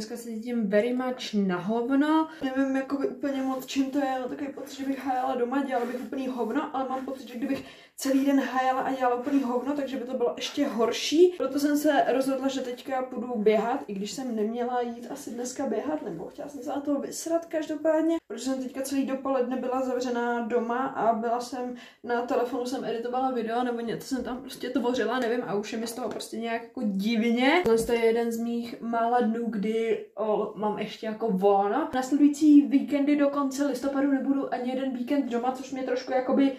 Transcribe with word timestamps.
dneska 0.00 0.16
se 0.16 0.22
cítím 0.22 0.66
very 0.66 0.92
much 0.92 1.34
na 1.34 1.56
hovno. 1.58 2.28
Nevím 2.44 2.76
jakoby 2.76 3.08
úplně 3.08 3.42
moc, 3.42 3.66
čím 3.66 3.90
to 3.90 3.98
je, 3.98 4.18
no 4.20 4.28
takový 4.28 4.52
pocit, 4.52 4.76
že 4.76 4.86
bych 4.86 5.04
hájala 5.04 5.34
doma, 5.34 5.64
dělala 5.64 5.86
bych 5.86 6.00
úplný 6.00 6.28
hovno, 6.28 6.76
ale 6.76 6.88
mám 6.88 7.04
pocit, 7.04 7.28
že 7.28 7.38
kdybych 7.38 7.64
celý 8.00 8.24
den 8.24 8.40
hájala 8.40 8.80
a 8.80 8.92
dělala 8.94 9.16
úplný 9.16 9.42
hovno, 9.42 9.72
takže 9.76 9.96
by 9.96 10.04
to 10.04 10.14
bylo 10.14 10.32
ještě 10.36 10.66
horší. 10.66 11.34
Proto 11.36 11.58
jsem 11.58 11.76
se 11.76 12.04
rozhodla, 12.12 12.48
že 12.48 12.60
teďka 12.60 13.02
půjdu 13.02 13.32
běhat, 13.36 13.80
i 13.86 13.94
když 13.94 14.10
jsem 14.12 14.36
neměla 14.36 14.80
jít 14.80 15.06
asi 15.10 15.30
dneska 15.30 15.66
běhat, 15.66 16.02
nebo 16.02 16.24
chtěla 16.24 16.48
jsem 16.48 16.62
se 16.62 16.68
na 16.68 16.80
to 16.80 16.94
vysrat 16.94 17.46
každopádně, 17.46 18.16
protože 18.28 18.44
jsem 18.44 18.62
teďka 18.62 18.82
celý 18.82 19.06
dopoledne 19.06 19.56
byla 19.56 19.82
zavřená 19.82 20.40
doma 20.40 20.86
a 20.86 21.12
byla 21.14 21.40
jsem 21.40 21.74
na 22.04 22.22
telefonu, 22.22 22.66
jsem 22.66 22.84
editovala 22.84 23.30
video, 23.30 23.64
nebo 23.64 23.80
něco 23.80 24.14
jsem 24.14 24.24
tam 24.24 24.36
prostě 24.40 24.70
tvořila, 24.70 25.18
nevím, 25.18 25.44
a 25.46 25.54
už 25.54 25.72
je 25.72 25.78
mi 25.78 25.86
z 25.86 25.92
toho 25.92 26.08
prostě 26.08 26.36
nějak 26.36 26.62
jako 26.62 26.80
divně. 26.84 27.62
To 27.86 27.92
je 27.92 28.04
jeden 28.04 28.32
z 28.32 28.38
mých 28.38 28.80
mála 28.80 29.20
dnů, 29.20 29.46
kdy 29.46 30.06
o, 30.14 30.52
mám 30.56 30.78
ještě 30.78 31.06
jako 31.06 31.28
volno. 31.30 31.88
Nasledující 31.94 32.60
víkendy 32.60 33.16
do 33.16 33.28
konce 33.28 33.66
listopadu 33.66 34.10
nebudu 34.10 34.54
ani 34.54 34.70
jeden 34.70 34.96
víkend 34.96 35.30
doma, 35.30 35.52
což 35.52 35.72
mě 35.72 35.82
trošku 35.82 36.12
jakoby 36.12 36.52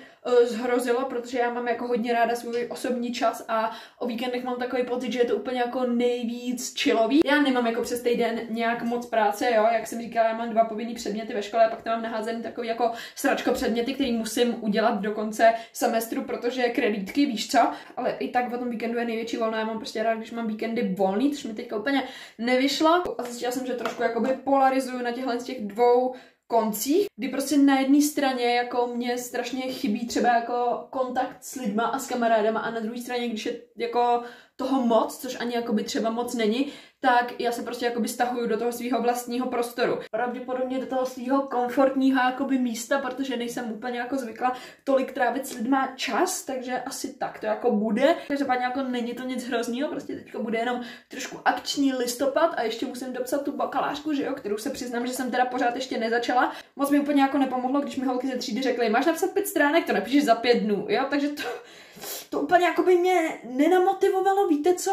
zhrozilo, 0.44 1.06
protože 1.06 1.40
já 1.40 1.54
mám 1.54 1.68
jako 1.68 1.88
hodně 1.88 2.14
ráda 2.14 2.36
svůj 2.36 2.68
osobní 2.70 3.14
čas 3.14 3.46
a 3.48 3.72
o 4.00 4.08
víkendech 4.08 4.44
mám 4.44 4.56
takový 4.56 4.84
pocit, 4.84 5.12
že 5.12 5.20
je 5.20 5.26
to 5.26 5.36
úplně 5.36 5.60
jako 5.60 5.86
nejvíc 5.86 6.74
chillový. 6.82 7.22
Já 7.26 7.42
nemám 7.42 7.68
jako 7.68 7.82
přes 7.82 8.02
týden 8.02 8.42
nějak 8.50 8.84
moc 8.84 9.06
práce, 9.06 9.52
jo, 9.56 9.68
jak 9.74 9.88
jsem 9.88 10.02
říkala, 10.02 10.28
já 10.28 10.38
mám 10.38 10.50
dva 10.50 10.66
povinné 10.66 10.94
předměty 10.94 11.34
ve 11.34 11.44
škole, 11.44 11.66
a 11.66 11.70
pak 11.70 11.82
tam 11.82 11.94
mám 11.94 12.12
naházený 12.12 12.44
takový 12.44 12.68
jako 12.68 12.92
sračko 13.16 13.52
předměty, 13.52 13.94
který 13.94 14.12
musím 14.12 14.64
udělat 14.64 15.02
do 15.02 15.12
konce 15.12 15.54
semestru, 15.74 16.24
protože 16.24 16.70
kreditky, 16.70 17.26
víš 17.26 17.52
co, 17.52 17.60
ale 17.98 18.12
i 18.20 18.28
tak 18.28 18.50
v 18.50 18.58
tom 18.58 18.70
víkendu 18.70 19.00
je 19.00 19.06
největší 19.06 19.38
volno, 19.38 19.58
já 19.58 19.66
mám 19.66 19.78
prostě 19.78 20.04
rád, 20.04 20.16
když 20.16 20.32
mám 20.32 20.48
víkendy 20.48 20.96
volný, 20.98 21.32
což 21.32 21.44
mi 21.44 21.54
teďka 21.54 21.78
úplně 21.78 22.04
nevyšlo. 22.38 23.04
A 23.18 23.24
zjistila 23.24 23.52
jsem, 23.52 23.66
že 23.66 23.74
trošku 23.74 24.04
jakoby 24.04 24.30
polarizuju 24.44 25.04
na 25.04 25.12
těchhle 25.12 25.40
z 25.40 25.44
těch 25.44 25.68
dvou 25.68 26.16
koncích, 26.52 27.06
kdy 27.16 27.28
prostě 27.30 27.58
na 27.58 27.80
jedné 27.80 28.02
straně 28.02 28.56
jako 28.56 28.88
mě 28.88 29.18
strašně 29.18 29.62
chybí 29.62 30.08
třeba 30.08 30.30
jako 30.36 30.88
kontakt 30.90 31.44
s 31.44 31.56
lidma 31.56 31.84
a 31.84 32.00
s 32.00 32.08
kamarádama 32.08 32.60
a 32.60 32.72
na 32.72 32.80
druhé 32.80 33.02
straně, 33.02 33.30
když 33.30 33.46
je 33.46 33.62
jako 33.78 34.24
toho 34.62 34.82
moc, 34.86 35.18
což 35.18 35.38
ani 35.40 35.56
jakoby 35.56 35.84
třeba 35.84 36.10
moc 36.10 36.36
není, 36.36 36.72
tak 37.00 37.40
já 37.40 37.52
se 37.52 37.64
prostě 37.64 37.86
jakoby 37.86 38.08
stahuju 38.08 38.48
do 38.48 38.58
toho 38.58 38.72
svého 38.72 39.02
vlastního 39.02 39.48
prostoru. 39.48 40.00
Pravděpodobně 40.12 40.80
do 40.80 40.86
toho 40.86 41.06
svého 41.06 41.42
komfortního 41.42 42.22
jakoby 42.22 42.60
místa, 42.60 43.00
protože 43.00 43.38
nejsem 43.38 43.72
úplně 43.72 44.00
jako 44.00 44.18
zvykla 44.18 44.54
tolik 44.84 45.12
trávit 45.12 45.48
s 45.48 45.54
lidma 45.54 45.94
čas, 45.96 46.44
takže 46.44 46.80
asi 46.80 47.14
tak 47.14 47.40
to 47.40 47.46
jako 47.46 47.72
bude. 47.72 48.16
Každopádně 48.28 48.66
jako 48.66 48.84
není 48.84 49.14
to 49.14 49.24
nic 49.24 49.48
hroznýho, 49.48 49.90
prostě 49.90 50.16
teďka 50.16 50.40
bude 50.40 50.58
jenom 50.58 50.82
trošku 51.08 51.38
akční 51.46 51.94
listopad 51.94 52.54
a 52.58 52.62
ještě 52.62 52.86
musím 52.86 53.14
dopsat 53.14 53.44
tu 53.44 53.52
bakalářku, 53.52 54.14
že 54.14 54.24
jo, 54.24 54.34
kterou 54.34 54.58
se 54.58 54.70
přiznám, 54.70 55.08
že 55.08 55.14
jsem 55.14 55.32
teda 55.32 55.46
pořád 55.46 55.76
ještě 55.76 55.98
nezačala. 55.98 56.52
Moc 56.76 56.90
mi 56.90 57.00
úplně 57.00 57.22
jako 57.22 57.38
nepomohlo, 57.38 57.82
když 57.82 57.96
mi 57.96 58.06
holky 58.06 58.28
ze 58.28 58.38
třídy 58.38 58.62
řekly, 58.62 58.90
máš 58.90 59.06
napsat 59.06 59.32
pět 59.34 59.48
stránek, 59.48 59.86
to 59.86 59.94
napíšeš 59.94 60.26
za 60.26 60.36
pět 60.36 60.60
dnů, 60.60 60.86
jo, 60.90 61.06
takže 61.10 61.28
to, 61.28 61.44
to 62.30 62.40
úplně 62.40 62.66
jako 62.66 62.84
by 62.84 62.98
mě 62.98 63.42
nenamotivovalo, 63.44 64.48
víte 64.48 64.74
co? 64.74 64.92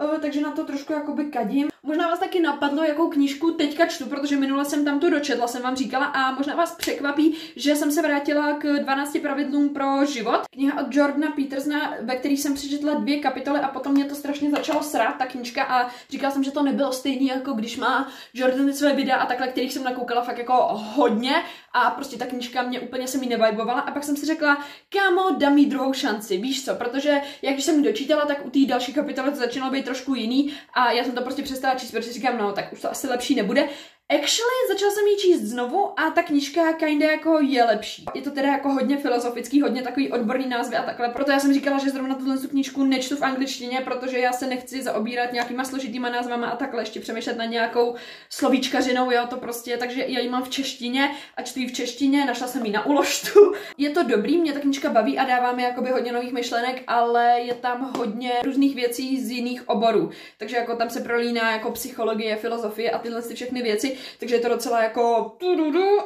Uh, 0.00 0.18
takže 0.20 0.40
na 0.40 0.50
to 0.50 0.64
trošku 0.64 0.92
jakoby 0.92 1.24
kadím. 1.24 1.68
Možná 1.82 2.08
vás 2.08 2.18
taky 2.18 2.40
napadlo, 2.40 2.84
jakou 2.84 3.08
knížku 3.08 3.50
teďka 3.50 3.86
čtu, 3.86 4.06
protože 4.06 4.36
minule 4.36 4.64
jsem 4.64 4.84
tam 4.84 5.00
tu 5.00 5.10
dočetla, 5.10 5.46
jsem 5.46 5.62
vám 5.62 5.76
říkala 5.76 6.06
a 6.06 6.32
možná 6.32 6.54
vás 6.54 6.74
překvapí, 6.74 7.36
že 7.56 7.76
jsem 7.76 7.92
se 7.92 8.02
vrátila 8.02 8.52
k 8.52 8.78
12 8.78 9.18
pravidlům 9.22 9.68
pro 9.68 10.04
život. 10.04 10.40
Kniha 10.50 10.80
od 10.80 10.94
Jordana 10.94 11.30
Petersna, 11.30 11.94
ve 12.00 12.16
který 12.16 12.36
jsem 12.36 12.54
přečetla 12.54 12.94
dvě 12.94 13.18
kapitoly 13.18 13.60
a 13.60 13.68
potom 13.68 13.92
mě 13.92 14.04
to 14.04 14.14
strašně 14.14 14.50
začalo 14.50 14.82
srát, 14.82 15.12
ta 15.12 15.26
knížka 15.26 15.64
a 15.64 15.90
říkala 16.10 16.32
jsem, 16.32 16.44
že 16.44 16.50
to 16.50 16.62
nebylo 16.62 16.92
stejný, 16.92 17.26
jako 17.26 17.52
když 17.52 17.76
má 17.76 18.08
Jordan 18.34 18.72
své 18.72 18.92
videa 18.92 19.16
a 19.16 19.26
takhle, 19.26 19.48
kterých 19.48 19.72
jsem 19.72 19.84
nakoukala 19.84 20.22
fakt 20.22 20.38
jako 20.38 20.54
hodně 20.72 21.34
a 21.72 21.90
prostě 21.90 22.16
ta 22.16 22.26
knížka 22.26 22.62
mě 22.62 22.80
úplně 22.80 23.08
se 23.08 23.18
mi 23.18 23.26
nevibovala 23.26 23.80
a 23.80 23.90
pak 23.90 24.04
jsem 24.04 24.16
si 24.16 24.26
řekla, 24.26 24.64
kámo, 24.88 25.30
dám 25.38 25.58
jí 25.58 25.66
druhou 25.66 25.92
šanci, 25.92 26.36
víš 26.36 26.64
co, 26.64 26.74
protože 26.74 27.20
jak 27.42 27.54
když 27.54 27.64
jsem 27.64 27.78
ji 27.78 27.84
dočítala, 27.84 28.26
tak 28.26 28.46
u 28.46 28.50
té 28.50 28.58
další 28.66 28.92
kapitoly 28.92 29.30
to 29.30 29.36
začínalo 29.36 29.72
být 29.72 29.84
trošku 29.84 30.14
jiný 30.14 30.54
a 30.72 30.92
já 30.92 31.04
jsem 31.04 31.14
to 31.14 31.22
prostě 31.22 31.42
přestala 31.42 31.74
číst, 31.74 31.90
protože 31.90 32.12
říkám, 32.12 32.38
no 32.38 32.52
tak 32.52 32.72
už 32.72 32.80
to 32.80 32.90
asi 32.90 33.06
lepší 33.06 33.34
nebude. 33.34 33.68
Actually, 34.14 34.68
začala 34.68 34.92
jsem 34.92 35.06
ji 35.06 35.16
číst 35.16 35.40
znovu 35.40 36.00
a 36.00 36.10
ta 36.10 36.22
knížka 36.22 36.72
kinda 36.72 37.10
jako 37.10 37.38
je 37.40 37.64
lepší. 37.64 38.04
Je 38.14 38.22
to 38.22 38.30
teda 38.30 38.48
jako 38.48 38.68
hodně 38.68 38.96
filozofický, 38.96 39.62
hodně 39.62 39.82
takový 39.82 40.12
odborný 40.12 40.48
názvy 40.48 40.76
a 40.76 40.82
takhle. 40.82 41.08
Proto 41.08 41.30
já 41.30 41.40
jsem 41.40 41.54
říkala, 41.54 41.78
že 41.78 41.90
zrovna 41.90 42.14
tuhle 42.14 42.36
knížku 42.36 42.84
nečtu 42.84 43.16
v 43.16 43.22
angličtině, 43.22 43.80
protože 43.80 44.18
já 44.18 44.32
se 44.32 44.46
nechci 44.46 44.82
zaobírat 44.82 45.32
nějakýma 45.32 45.64
složitýma 45.64 46.10
názvama 46.10 46.46
a 46.46 46.56
takhle 46.56 46.82
ještě 46.82 47.00
přemýšlet 47.00 47.36
na 47.36 47.44
nějakou 47.44 47.94
slovíčkařinou, 48.30 49.10
jo, 49.10 49.26
to 49.30 49.36
prostě, 49.36 49.76
takže 49.76 50.04
já 50.06 50.20
ji 50.20 50.28
mám 50.28 50.42
v 50.42 50.50
češtině 50.50 51.10
a 51.36 51.42
čtu 51.42 51.60
ji 51.60 51.66
v 51.66 51.72
češtině, 51.72 52.24
našla 52.24 52.46
jsem 52.46 52.66
ji 52.66 52.72
na 52.72 52.86
uložtu. 52.86 53.52
Je 53.78 53.90
to 53.90 54.02
dobrý, 54.02 54.38
mě 54.38 54.52
ta 54.52 54.60
knížka 54.60 54.90
baví 54.90 55.18
a 55.18 55.24
dává 55.24 55.52
mi 55.52 55.62
jakoby 55.62 55.90
hodně 55.90 56.12
nových 56.12 56.32
myšlenek, 56.32 56.82
ale 56.86 57.40
je 57.40 57.54
tam 57.54 57.92
hodně 57.98 58.32
různých 58.44 58.74
věcí 58.74 59.20
z 59.20 59.30
jiných 59.30 59.68
oborů. 59.68 60.10
Takže 60.38 60.56
jako 60.56 60.76
tam 60.76 60.90
se 60.90 61.00
prolíná 61.00 61.50
jako 61.50 61.70
psychologie, 61.70 62.36
filozofie 62.36 62.90
a 62.90 62.98
tyhle 62.98 63.22
všechny 63.34 63.62
věci, 63.62 63.99
takže 64.18 64.34
je 64.34 64.40
to 64.40 64.48
docela 64.48 64.82
jako 64.82 65.36